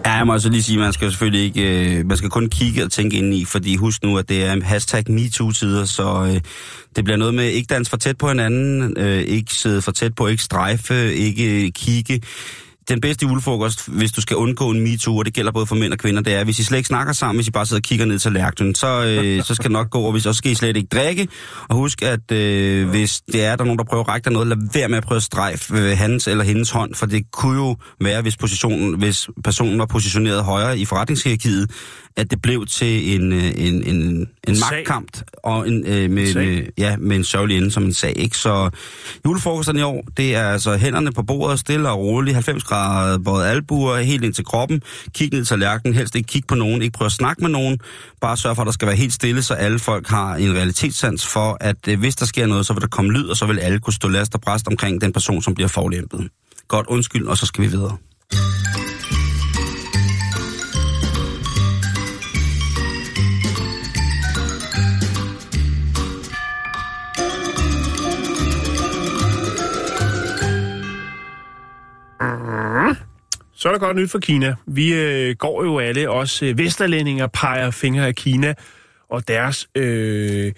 [0.05, 2.49] Ja, jeg må altså lige sige, at man skal selvfølgelig ikke, øh, man skal kun
[2.49, 6.41] kigge og tænke ind i, fordi husk nu, at det er hashtag MeToo-tider, så øh,
[6.95, 10.15] det bliver noget med ikke danse for tæt på hinanden, øh, ikke sidde for tæt
[10.15, 12.21] på, ikke strejfe, ikke kigge.
[12.89, 15.93] Den bedste julefrokost, hvis du skal undgå en MeToo, og det gælder både for mænd
[15.93, 17.83] og kvinder, det er, hvis I slet ikke snakker sammen, hvis I bare sidder og
[17.83, 20.51] kigger ned til lærken, så, øh, så skal det nok gå, og hvis også skal
[20.51, 21.27] I slet ikke drikke.
[21.69, 24.33] Og husk, at øh, hvis det er, der er nogen, der prøver at række dig
[24.33, 27.31] noget, lad være med at prøve at strejfe øh, hans eller hendes hånd, for det
[27.31, 31.71] kunne jo være, hvis, positionen, hvis personen var positioneret højere i forretningshierarkiet,
[32.17, 36.33] at det blev til en, øh, en, en, en, en magtkamp og en, øh, med,
[36.33, 36.45] sag.
[36.45, 38.13] med, ja, med en sørgelig ende som en sag.
[38.15, 38.37] Ikke?
[38.37, 38.69] Så
[39.25, 43.47] julefrokosterne i år, det er altså hænderne på bordet, stille og roligt, 90 grader både
[43.47, 44.81] albuer, helt ind til kroppen,
[45.13, 47.79] kig ned til lærken, helst ikke kig på nogen, ikke prøve at snakke med nogen,
[48.21, 51.27] bare sørg for, at der skal være helt stille, så alle folk har en realitetssans
[51.27, 53.59] for, at øh, hvis der sker noget, så vil der komme lyd, og så vil
[53.59, 56.27] alle kunne stå last og bræst omkring den person, som bliver forlæmpet.
[56.67, 57.97] Godt, undskyld, og så skal vi videre.
[73.53, 74.55] Så er der godt nyt for Kina.
[74.67, 78.53] Vi øh, går jo alle, også øh, vesterlændinger, peger fingre af Kina
[79.09, 79.67] og deres...
[79.75, 80.53] Øh,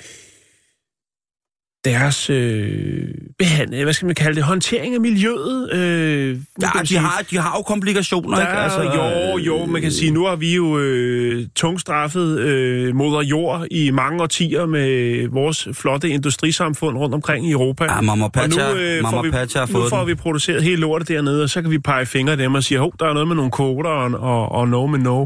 [1.86, 3.08] deres øh,
[3.40, 5.74] behandling, hvad skal man kalde det, håndtering af miljøet.
[5.74, 8.54] Øh, Ja, de sige- har, de har jo komplikationer, der, ikke?
[8.54, 13.66] altså, jo, jo, man kan sige, nu har vi jo øh, tungstraffet øh, moder jord
[13.72, 17.84] i mange årtier med vores flotte industrisamfund rundt omkring i Europa.
[17.84, 20.08] Ja, Mama og Pacha, nu, Mama får vi, Pacha har nu får den.
[20.08, 22.78] vi produceret hele lortet dernede, og så kan vi pege fingre af dem og sige,
[22.80, 25.26] hov, der er noget med nogle koder og, og, og no med no.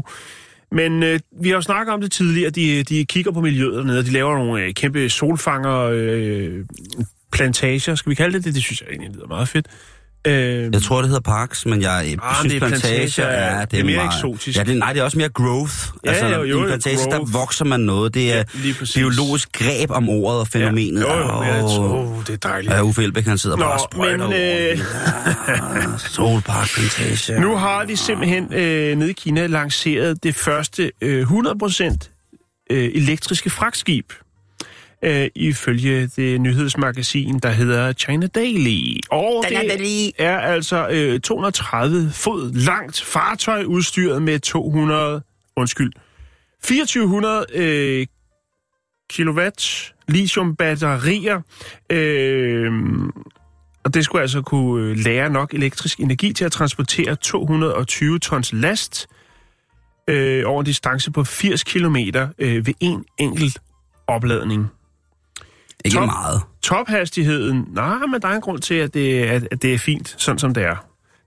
[0.72, 3.98] Men øh, vi har jo snakket om det tidligere, de, de kigger på miljøet dernede,
[3.98, 6.64] og de laver nogle øh, kæmpe solfanger, øh,
[7.32, 8.54] plantager, skal vi kalde det det?
[8.54, 9.66] Det synes jeg egentlig lyder meget fedt.
[10.26, 11.90] Øh, Jeg tror, det hedder parks, men jeg
[12.22, 13.64] Ah, synes, det er plantager, ja, ja.
[13.64, 14.58] Det er mere eksotisk.
[14.58, 15.74] Ja, det, nej, det er også mere growth.
[16.04, 17.10] Ja, altså, jo, jo, i en plantage, growth.
[17.32, 18.14] der vokser man noget.
[18.14, 21.00] Det er Ja, biologisk greb om ordet og fænomenet.
[21.02, 22.72] Ja, jo, jo, Åh, ja, oh, det er dejligt.
[22.74, 24.70] Ja, Uffe Elbæk, han sidder Nå, bare og sprøjter men, over.
[24.70, 24.78] øh,
[25.48, 27.40] Ja, Solpark plantage.
[27.40, 33.50] Nu har de simpelthen øh, nede i Kina lanceret det første øh, 100% øh, elektriske
[33.50, 34.12] fragtskib.
[35.02, 39.00] Øh, ifølge det nyhedsmagasin, der hedder China Daily.
[39.10, 40.10] Og China det Daily.
[40.18, 45.22] er altså øh, 230 fod langt fartøj udstyret med 200,
[45.56, 45.92] undskyld,
[46.62, 48.06] 2400 øh,
[49.10, 51.40] kilowatt lithium-batterier.
[51.90, 52.72] Øh,
[53.84, 58.52] og det skulle altså kunne øh, lære nok elektrisk energi til at transportere 220 tons
[58.52, 59.06] last
[60.08, 61.96] øh, over en distance på 80 km
[62.38, 63.58] øh, ved en enkelt
[64.06, 64.66] opladning.
[65.84, 66.06] Ikke top.
[66.06, 66.42] meget.
[66.62, 70.14] Tophastigheden, nej, men der er en grund til, at det, at, at det er fint,
[70.18, 70.76] sådan som det er.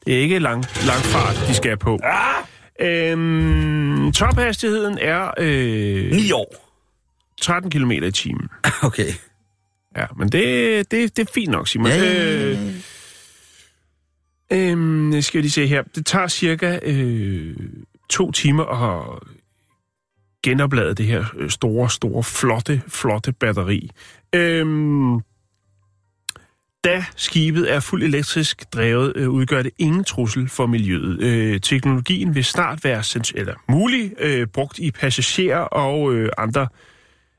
[0.05, 1.99] Det er ikke lang, lang fart, de skal på.
[2.03, 2.43] Ah!
[2.79, 6.63] Øhm, tophastigheden er øh, 9 år.
[7.41, 8.47] 13 km i timen.
[8.83, 9.07] Okay.
[9.97, 11.87] Ja, men det, det, det er fint nok, Simon.
[11.87, 12.55] Ja, ja, ja,
[14.51, 15.83] Øh, øhm, skal jeg lige se her.
[15.95, 17.55] Det tager cirka øh,
[18.09, 19.19] to timer at
[20.49, 23.89] genoplade det her øh, store, store, flotte, flotte batteri.
[24.35, 25.19] Øhm,
[26.83, 31.21] da skibet er fuldt elektrisk drevet, øh, udgør det ingen trussel for miljøet.
[31.21, 36.67] Øh, teknologien vil snart være sens- eller mulig øh, brugt i passagerer og øh, andre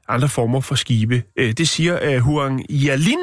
[0.09, 1.23] andre former for skibe.
[1.37, 3.19] Øh, Det siger øh, Huang Yalin,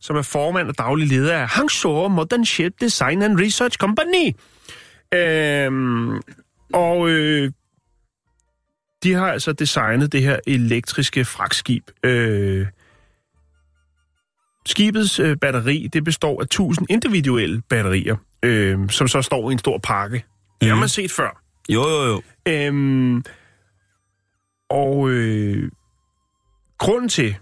[0.00, 4.34] som er formand og daglig leder af Hangzhou Modern Ship Design and Research Company.
[5.14, 5.70] Øh,
[6.72, 7.52] og øh,
[9.02, 11.84] de har altså designet det her elektriske fragtskib.
[12.04, 12.66] Øh,
[14.66, 19.58] skibets øh, batteri, det består af 1000 individuelle batterier, øh, som så står i en
[19.58, 20.24] stor pakke.
[20.60, 20.80] Det har Mhm.
[20.80, 21.42] man set før.
[21.68, 22.22] Jo, jo, jo.
[22.48, 23.22] Øhm,
[24.70, 25.70] og øh,
[26.78, 27.36] grunden til,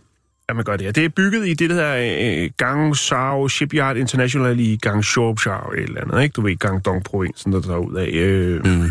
[0.48, 3.96] at man gør det her, det er bygget i det, der hedder øh, Guangzhou Shipyard
[3.96, 5.38] International i Guangzhou et
[5.78, 6.32] eller andet, ikke?
[6.32, 8.08] Du ved, Guangdong-provinsen, der tager ud af.
[8.12, 8.90] Øh, Mm.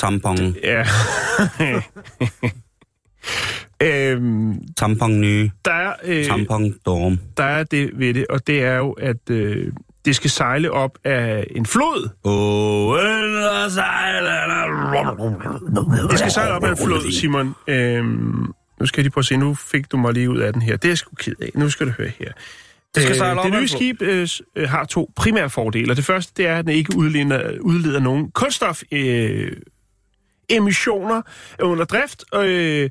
[0.00, 0.56] Tampon.
[0.62, 0.84] Ja.
[4.12, 5.50] øhm, Tampon nye.
[5.64, 7.18] der, er, øh, Tampon dorm.
[7.36, 9.72] der er det ved det, og det er jo, at øh,
[10.04, 12.08] det skal sejle op af en flod.
[12.24, 12.32] Åh,
[12.88, 12.98] oh.
[16.10, 17.54] Det skal sejle op af en flod, Simon.
[17.66, 19.36] Øhm, nu skal jeg lige prøve at se.
[19.36, 20.76] Nu fik du mig lige ud af den her.
[20.76, 21.50] Det er jeg sgu ked af.
[21.54, 22.32] Nu skal du høre her.
[22.94, 25.96] Det skal Øh, sejle op det nye skib øh, øh, har to primære fordele.
[25.96, 29.52] Det første det er, at den ikke udleder, udleder nogen kulstof øh,
[30.50, 31.22] emissioner
[31.60, 32.24] under drift.
[32.34, 32.90] Øh,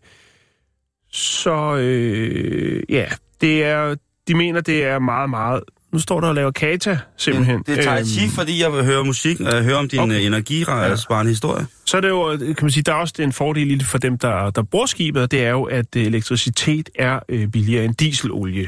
[1.11, 3.05] så øh, ja,
[3.41, 3.95] det er,
[4.27, 5.63] de mener, det er meget, meget...
[5.93, 7.63] Nu står der og laver kata, simpelthen.
[7.67, 9.99] Det er tai Øhm, chi, fordi jeg vil høre musik, og jeg hører om din
[9.99, 10.15] Okay.
[10.15, 10.25] okay.
[10.25, 11.67] energisparende historie.
[11.85, 13.97] Så er det jo, kan man sige, der er også en fordel i det for
[13.97, 17.95] dem, der, der bruger skibet, det er jo, at øh, elektricitet er øh, billigere end
[17.95, 18.67] dieselolie.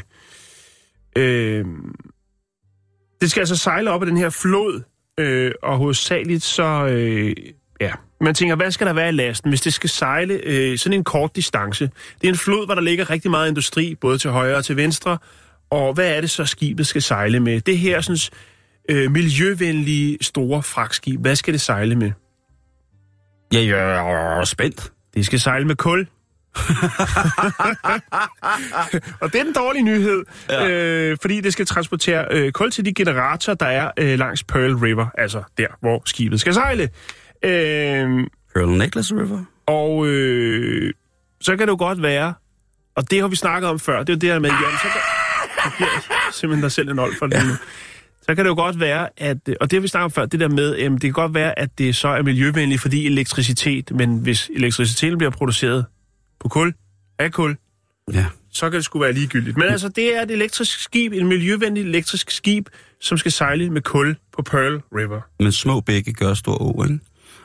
[1.17, 1.65] Øh,
[3.21, 4.81] det skal altså sejle op ad den her flod,
[5.17, 7.35] øh, og hovedsageligt så, øh,
[7.81, 10.97] ja, man tænker, hvad skal der være i lasten, hvis det skal sejle øh, sådan
[10.97, 11.89] en kort distance?
[12.21, 14.77] Det er en flod, hvor der ligger rigtig meget industri, både til højre og til
[14.77, 15.17] venstre,
[15.69, 17.61] og hvad er det så, skibet skal sejle med?
[17.61, 18.19] Det her sådan,
[18.89, 22.11] øh, miljøvenlige store fragtskib, hvad skal det sejle med?
[23.53, 24.91] Ja, jeg er spændt.
[25.13, 25.99] Det skal sejle med kul.
[29.21, 30.69] og det er den dårlige nyhed, ja.
[30.69, 34.73] øh, fordi det skal transportere øh, kul til de generatorer, der er øh, langs Pearl
[34.73, 36.89] River, altså der, hvor skibet skal sejle.
[37.43, 39.43] Øh, Pearl Necklace River?
[39.67, 40.93] og øh,
[41.41, 42.33] så kan det jo godt være,
[42.95, 44.87] og det har vi snakket om før, det er jo det her med, jamen, så
[44.93, 45.89] kan, giver
[46.39, 47.43] simpelthen dig selv en old for det ja.
[47.43, 47.53] nu.
[48.21, 50.39] Så kan det jo godt være, at, og det har vi snakket om før, det
[50.39, 54.17] der med, jamen, det kan godt være, at det så er miljøvenligt, fordi elektricitet, men
[54.17, 55.85] hvis elektriciteten bliver produceret
[56.39, 56.73] på kul,
[57.19, 57.57] af kul,
[58.13, 58.25] Ja.
[58.51, 59.57] så kan det sgu være ligegyldigt.
[59.57, 62.69] Men altså, det er et elektrisk skib, et miljøvenligt elektrisk skib,
[63.01, 65.21] som skal sejle med kul på Pearl River.
[65.39, 66.99] Men små bække gør stor å, ikke?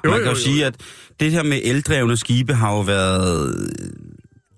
[0.07, 0.45] Jo, Man kan jo, jo, jo.
[0.45, 0.75] sige, at
[1.21, 3.71] det her med eldrevne skibe har jo været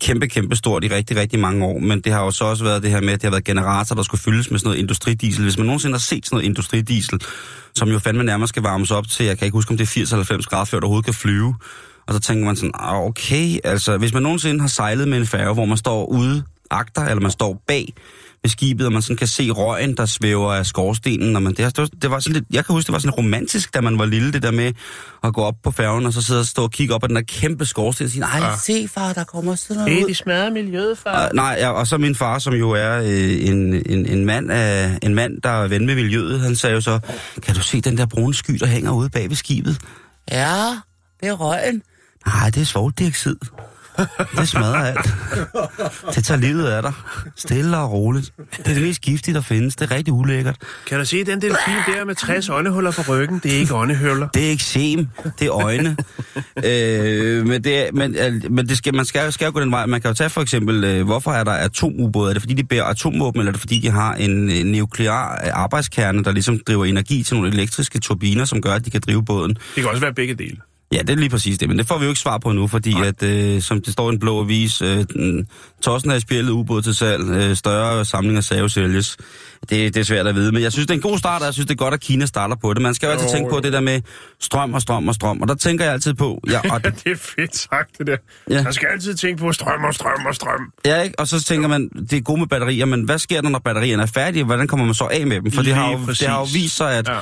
[0.00, 2.82] kæmpe, kæmpe stort i rigtig, rigtig mange år, men det har jo så også været
[2.82, 5.42] det her med, at det har været generatorer, der skulle fyldes med sådan noget industridiesel.
[5.42, 7.20] Hvis man nogensinde har set sådan noget industridiesel,
[7.74, 9.88] som jo fandme nærmest skal varmes op til, jeg kan ikke huske, om det er
[9.88, 11.54] 80 eller 90 grader, før det overhovedet kan flyve.
[12.06, 15.26] Og så tænker man sådan, ah, okay, altså hvis man nogensinde har sejlet med en
[15.26, 17.94] færge, hvor man står ude agter, eller man står bag
[18.42, 21.36] ved skibet, og man sådan kan se røgen, der svæver af skorstenen.
[21.36, 23.74] Og man, det, var, det var sådan lidt, jeg kan huske, det var sådan romantisk,
[23.74, 24.72] da man var lille, det der med
[25.24, 27.16] at gå op på færgen, og så sidde og stå og kigge op ad den
[27.16, 28.56] der kæmpe skorsten, og sige, ej, ja.
[28.56, 30.08] se far, der kommer sådan noget ud.
[30.08, 31.28] de smadrer miljøet, far.
[31.28, 34.50] Uh, nej, ja, og så min far, som jo er øh, en, en, en, mand
[34.50, 36.98] af, en mand, der er ven med miljøet, han sagde jo så,
[37.42, 39.78] kan du se den der brune sky, der hænger ude bag ved skibet?
[40.30, 40.76] Ja,
[41.20, 41.82] det er røgen.
[42.26, 43.36] Nej, det er svovldioxid.
[44.38, 45.14] Det smadrer alt.
[46.14, 46.92] Det tager livet af dig.
[47.36, 48.32] Stille og roligt.
[48.58, 49.76] Det er det mest giftige, der findes.
[49.76, 50.56] Det er rigtig ulækkert.
[50.86, 53.40] Kan du se den delfin der med 60 åndehuller på ryggen?
[53.42, 54.28] Det er ikke åndehuller.
[54.28, 55.96] Det er ikke sem, det er øjne.
[56.64, 59.70] øh, men det, er, men, al- men det skal, man skal, skal jo gå den
[59.70, 59.86] vej.
[59.86, 62.28] Man kan jo tage for eksempel, øh, hvorfor er der atomubåde?
[62.30, 65.32] Er det fordi, de bærer atomvåben, eller er det fordi, de har en, en nuklear
[65.44, 69.00] øh, arbejdskerne, der ligesom driver energi til nogle elektriske turbiner, som gør, at de kan
[69.00, 69.50] drive båden?
[69.54, 70.56] Det kan også være begge dele.
[70.92, 72.66] Ja, det er lige præcis det, men det får vi jo ikke svar på nu,
[72.66, 73.06] fordi Nej.
[73.06, 75.04] at, øh, som det står i en blå avis, øh,
[75.82, 79.16] Tossen i spjældet ubåd til salg, øh, større samlinger save sælges.
[79.60, 81.46] Det, det er svært at vide, men jeg synes, det er en god start, og
[81.46, 82.82] jeg synes, det er godt, at Kina starter på det.
[82.82, 84.00] Man skal jo altid Jo, tænke på det der med
[84.40, 87.12] strøm og strøm og strøm, og der tænker jeg altid på, ja, og, Ja, det
[87.12, 88.16] er fedt sagt, det der.
[88.50, 88.62] Ja.
[88.62, 90.72] Man skal altid tænke på strøm og strøm og strøm.
[90.86, 91.18] ja, ikke?
[91.18, 94.02] og så tænker man, det er gode med batterier, men hvad sker der, når batterierne
[94.02, 94.44] er færdige?
[94.44, 95.52] Hvordan kommer man så af med dem?
[95.52, 97.18] For det har, jo, det har jo vist sig, at Ja.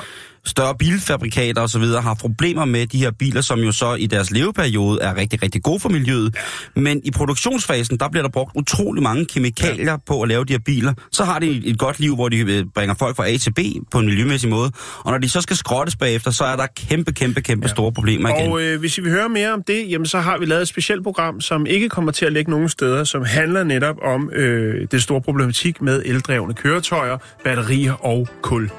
[0.47, 4.05] Større bilfabrikater og så videre har problemer med de her biler, som jo så i
[4.05, 6.35] deres leveperiode er rigtig, rigtig gode for miljøet.
[6.75, 9.97] Men i produktionsfasen, der bliver der brugt utrolig mange kemikalier ja.
[10.07, 10.93] på at lave de her biler.
[11.11, 13.59] Så har de et godt liv, hvor de øh, bringer folk fra A til B
[13.91, 14.71] på en miljømæssig måde.
[14.99, 17.73] Og når de så skal skrottes bagefter, så er der kæmpe, kæmpe, kæmpe ja.
[17.73, 18.51] store problemer igen.
[18.51, 20.67] Og øh, hvis I vil høre mere om det, jamen, så har vi lavet et
[20.67, 24.87] specielt program, som ikke kommer til at ligge nogen steder, som handler netop om øh,
[24.91, 28.69] det store problematik med eldrevne køretøjer, batterier og kul.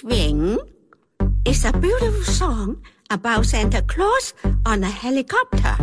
[0.00, 0.56] Swing
[1.44, 4.32] is a beautiful song about Santa Claus
[4.64, 5.76] on a helicopter,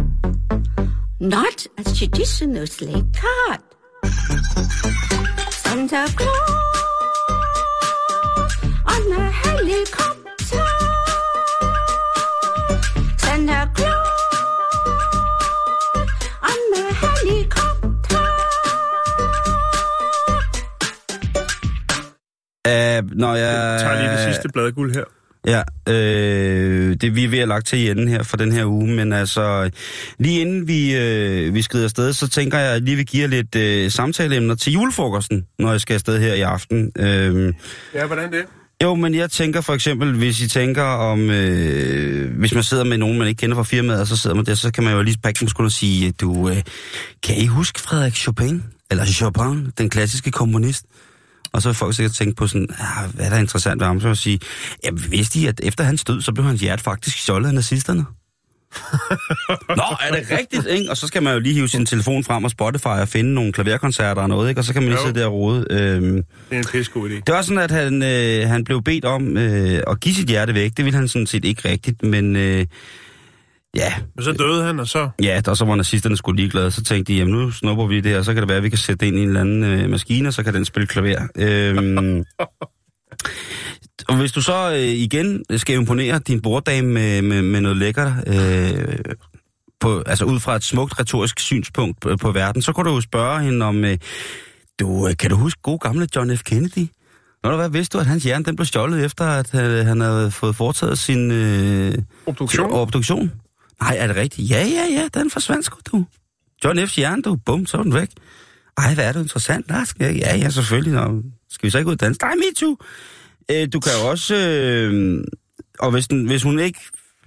[1.20, 3.62] not a traditional sleigh cart.
[5.52, 6.50] Santa Claus
[8.88, 10.17] on a helicopter.
[22.68, 23.72] Uh, når jeg...
[23.72, 25.04] Jeg tager lige det sidste bladguld her.
[25.48, 25.62] Ja,
[25.94, 28.88] øh, det vi er ved at lagt til i enden her for den her uge,
[28.96, 29.70] men altså,
[30.20, 33.28] lige inden vi, øh, vi skrider afsted, så tænker jeg, at jeg lige vil give
[33.28, 36.92] lidt øh, samtaleemner til julefrokosten, når jeg skal afsted her i aften.
[37.00, 37.54] Øh,
[37.94, 38.46] Ja, hvordan det?
[38.84, 42.98] jo, men jeg tænker for eksempel, hvis I tænker om, øh, hvis man sidder med
[42.98, 45.02] nogen, man ikke kender fra firmaet, og så sidder man der, så kan man jo
[45.02, 46.58] lige pakke dem skulle sige, du, øh,
[47.24, 48.64] kan I huske Frederik Chopin?
[48.92, 50.86] Eller Chopin, den klassiske komponist?
[51.58, 54.02] Og så vil folk sikkert tænke på sådan, ah, hvad er der interessant ved ham?
[54.02, 54.40] Så vil sige,
[54.84, 58.06] jamen vidste I, at efter hans død, så blev hans hjerte faktisk stjålet af nazisterne?
[59.70, 60.92] Nå, er det rigtigt, ikke?
[60.92, 63.52] Og så skal man jo lige hive sin telefon frem og Spotify og finde nogle
[63.54, 64.62] klaverkoncerter og noget, ikke?
[64.62, 65.66] Og så kan man lige sidde der og rode.
[65.70, 67.14] Øhm, Det er en pissegod idé.
[67.14, 70.54] det var sådan, at han, øh, han blev bedt om øh, at give sit hjerte
[70.54, 70.72] væk.
[70.78, 72.66] Det ville han sådan set ikke rigtigt, men øh,
[73.76, 75.10] ja, Men så døde han, og så...
[75.22, 76.72] ja, der så var nazisterne skulle ligeglade.
[76.72, 78.70] Så tænkte de, jamen nu snupper vi det her, så kan det være, at vi
[78.70, 80.88] kan sætte det ind i en eller anden øh, maskine, og så kan den spille
[80.88, 81.28] klaver.
[81.36, 82.26] Øhm,
[84.08, 88.14] og hvis du så øh, igen skal imponere din borddame med, med, med noget lækkert,
[88.28, 89.00] øh,
[89.80, 93.02] på, altså ud fra et smukt retorisk synspunkt på, på verden, så kan du jo
[93.02, 93.98] spørge hende om, øh,
[94.80, 96.44] du, øh, kan du huske god gamle John F.
[96.44, 96.88] Kennedy?
[97.44, 100.32] Nå, hvad vidste du, at hans hjerne den blev stjålet efter, at øh, han havde
[100.32, 101.94] fået foretaget sin øh,
[102.26, 102.70] Obduktion?
[102.70, 103.32] sin obduktion?
[103.82, 104.50] Nej, er det rigtigt?
[104.50, 106.06] Ja, ja, ja, den forsvandt sgu, du.
[106.64, 107.36] John F's hjerne, du.
[107.36, 108.10] Bum, så er den væk.
[108.78, 109.70] Ej, hvad er det interessant?
[109.70, 109.94] Lars?
[110.00, 110.94] Ja, ja, selvfølgelig.
[110.94, 112.22] Nå, skal vi så ikke ud og danse?
[112.22, 112.78] Nej, me too.
[113.52, 114.36] Øh, du kan jo også...
[114.36, 115.24] Øh,
[115.80, 116.80] og hvis, den, hvis hun ikke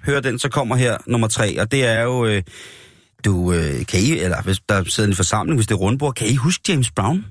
[0.05, 2.27] hører den, så kommer her nummer tre, og det er jo...
[2.27, 2.43] Øh,
[3.25, 6.29] du, øh, kan I, eller hvis der sidder en forsamling, hvis det er rundbord, kan
[6.29, 7.25] I huske James Brown?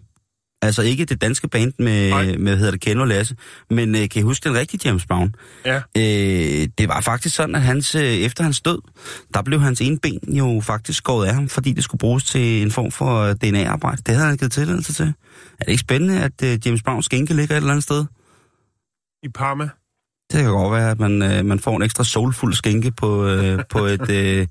[0.61, 2.25] Altså ikke det danske band med, Nej.
[2.25, 3.35] med hvad hedder det, Ken og Lasse,
[3.69, 5.35] men øh, kan I huske den rigtige James Brown?
[5.65, 5.75] Ja.
[5.97, 8.79] Øh, det var faktisk sådan, at hans, øh, efter hans død,
[9.33, 12.61] der blev hans ene ben jo faktisk skåret af ham, fordi det skulle bruges til
[12.61, 14.01] en form for øh, DNA-arbejde.
[14.05, 15.13] Det havde han givet tilladelse til.
[15.59, 18.05] Er det ikke spændende, at øh, James Browns skænke ligger et eller andet sted?
[19.23, 19.69] I Parma.
[20.31, 23.59] Det kan godt være, at man, øh, man får en ekstra soulfuld skænke på, øh,
[23.69, 24.09] på et...
[24.19, 24.47] Øh,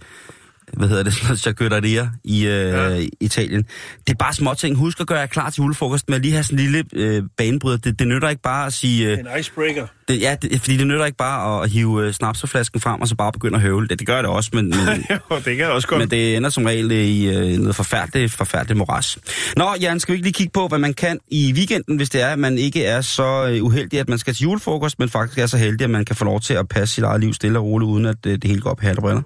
[0.73, 3.07] hvad hedder det, sådan noget charcuteria i øh, Ja.
[3.21, 3.63] Italien.
[4.07, 4.77] Det er bare småting.
[4.77, 7.23] Husk at gøre jer klar til julefrokost med at lige have sådan en lille øh,
[7.37, 7.77] banebryder.
[7.77, 9.13] Det, det nytter ikke bare at sige...
[9.13, 9.87] Øh, En icebreaker.
[10.09, 13.15] det, ja, det, fordi det nytter ikke bare at hive øh, snapseflasken frem og så
[13.15, 13.89] bare begynde at høvle.
[13.89, 15.99] Det, det gør det også, men, men, jo, det kan også godt.
[15.99, 19.19] men det ender som regel i øh, noget forfærdeligt, forfærdeligt moras.
[19.57, 22.23] Nå, Jan, skal vi ikke lige kigge på, hvad man kan i weekenden, hvis det
[22.23, 25.39] er, at man ikke er så øh, uheldig, at man skal til julefrokost, men faktisk
[25.39, 27.59] er så heldig, at man kan få lov til at passe sit eget liv stille
[27.59, 29.23] og roligt, uden at øh, det hele går op her, briller.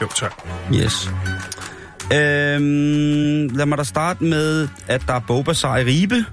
[0.00, 0.32] Jo, tak.
[0.74, 1.10] Yes.
[2.12, 6.24] Øhm, lad mig da starte med, at der er bogbazar i Ribe.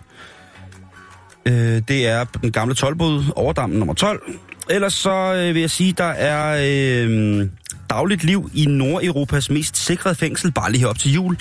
[1.45, 4.21] Øh, det er den gamle 12-båd, overdammen nummer 12.
[4.69, 6.57] Ellers så øh, vil jeg sige, der er
[7.05, 7.47] øh,
[7.89, 11.37] dagligt liv i Nordeuropas mest sikrede fængsel, bare lige op til jul.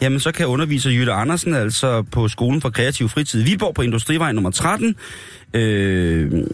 [0.00, 3.82] Jamen, så kan underviser Jytte Andersen altså på Skolen for Kreativ Fritid i Viborg på
[3.82, 4.96] Industrivej nummer 13
[5.54, 6.46] øh,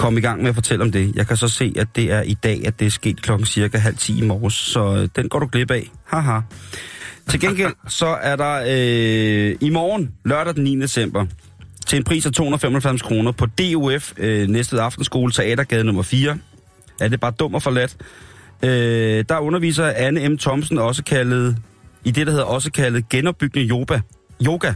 [0.00, 1.16] komme i gang med at fortælle om det.
[1.16, 3.78] Jeg kan så se, at det er i dag, at det er sket klokken cirka
[3.78, 5.90] halv 10 i morges, så øh, den går du glip af.
[6.04, 6.40] Haha.
[7.28, 10.80] Til gengæld så er der øh, i morgen, lørdag den 9.
[10.80, 11.26] december,
[11.86, 16.38] til en pris af 295 kroner på DUF, øh, Næstved Aftenskole, Teatergade nummer 4.
[17.00, 17.96] Er det bare dum og forladt?
[18.62, 20.38] Øh, der underviser Anne M.
[20.38, 21.56] Thomsen også kaldet,
[22.04, 24.00] i det der hedder også kaldet genopbyggende yoga.
[24.46, 24.72] yoga.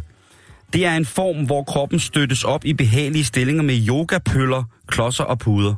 [0.74, 5.38] Det er en form, hvor kroppen støttes op i behagelige stillinger med yogapøller, klodser og
[5.38, 5.74] puder.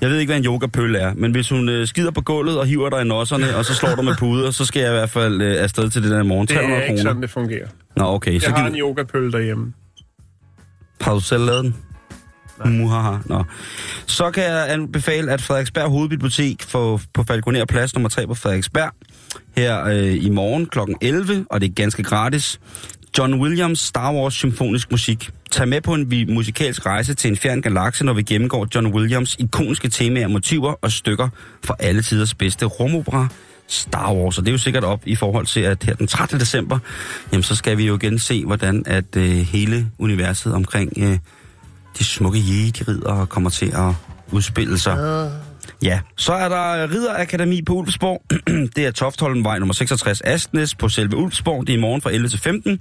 [0.00, 2.66] Jeg ved ikke, hvad en yogapølle er, men hvis hun øh, skider på gulvet og
[2.66, 5.10] hiver dig i nosserne, og så slår dig med puder, så skal jeg i hvert
[5.10, 6.46] fald øh, afsted til det der i morgen.
[6.46, 7.02] Det er 300 ikke kroner.
[7.02, 7.66] sådan, det fungerer.
[7.96, 8.38] Nå, okay.
[8.40, 8.74] Så Jeg har giv...
[8.74, 9.72] en yogapølle derhjemme.
[11.00, 11.76] Har du selv lavet den?
[12.64, 13.16] Muhaha.
[13.26, 13.44] Nå.
[14.06, 18.90] Så kan jeg anbefale, at Frederiksberg Hovedbibliotek får på Falconer Plads nummer 3 på Frederiksberg
[19.56, 20.78] her øh, i morgen kl.
[21.00, 22.60] 11, og det er ganske gratis.
[23.18, 25.30] John Williams Star Wars symfonisk musik.
[25.50, 29.36] Tag med på en musikalsk rejse til en fjern galakse, når vi gennemgår John Williams
[29.38, 31.28] ikoniske temaer, motiver og stykker
[31.64, 33.28] for alle tiders bedste rumopera,
[33.66, 34.38] Star Wars.
[34.38, 36.40] Og det er jo sikkert op i forhold til, at her den 13.
[36.40, 36.78] december,
[37.32, 41.18] jamen så skal vi jo igen se, hvordan at øh, hele universet omkring øh,
[41.98, 43.92] de smukke jedi-ridder kommer til at
[44.32, 45.30] udspille sig.
[45.82, 48.22] Ja, så er der Ridderakademi på Ulfsborg.
[48.76, 51.66] det er Toftholmvej nummer 66 Astnes på selve Ulfsborg.
[51.66, 52.80] Det er i morgen fra 11 til 15.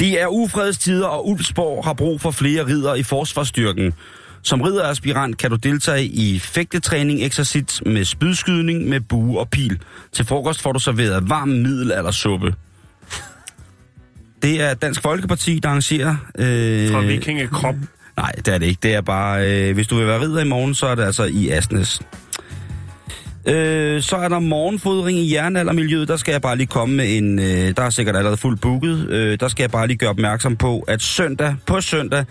[0.00, 3.94] Det er ufredstider, og Ulfsborg har brug for flere ridder i forsvarsstyrken.
[4.42, 9.78] Som ridderaspirant kan du deltage i fægtetræning, eksercits med spydskydning med bue og pil.
[10.12, 12.54] Til frokost får du serveret varm middel eller suppe.
[14.42, 16.16] Det er Dansk Folkeparti, der arrangerer...
[16.38, 17.74] Øh, Fra vikingekrop.
[18.20, 18.78] Nej, det er det ikke.
[18.82, 21.24] Det er bare, øh, hvis du vil være ridder i morgen, så er det altså
[21.24, 22.00] i Asnes.
[23.46, 26.08] Øh, så er der morgenfodring i jernaldermiljøet.
[26.08, 27.38] Der skal jeg bare lige komme med en...
[27.38, 29.06] Øh, der er sikkert allerede fuldt booket.
[29.10, 32.24] Øh, der skal jeg bare lige gøre opmærksom på, at søndag på søndag,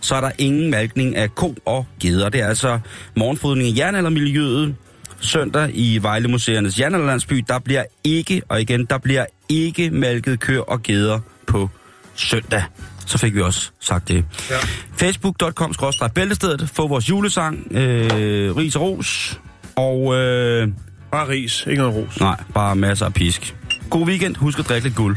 [0.00, 2.28] så er der ingen malkning af ko og geder.
[2.28, 2.78] Det er altså
[3.16, 4.74] morgenfodring i jernaldermiljøet.
[5.20, 10.60] Søndag i Vejle Museernes Jernalderlandsby, der bliver ikke, og igen, der bliver ikke malket køer
[10.60, 11.70] og geder på
[12.20, 12.62] søndag.
[13.06, 14.24] Så fik vi også sagt det.
[14.50, 14.56] Ja.
[14.96, 15.74] Facebook.com
[16.14, 16.70] bæltestedet.
[16.74, 17.66] Få vores julesang.
[17.70, 19.40] Øh, ris og ros.
[19.76, 20.68] Og øh,
[21.12, 22.20] Bare ris, ikke noget ros.
[22.20, 23.56] nej, bare masser af pisk.
[23.90, 24.36] God weekend.
[24.36, 25.16] Husk at drikke lidt guld.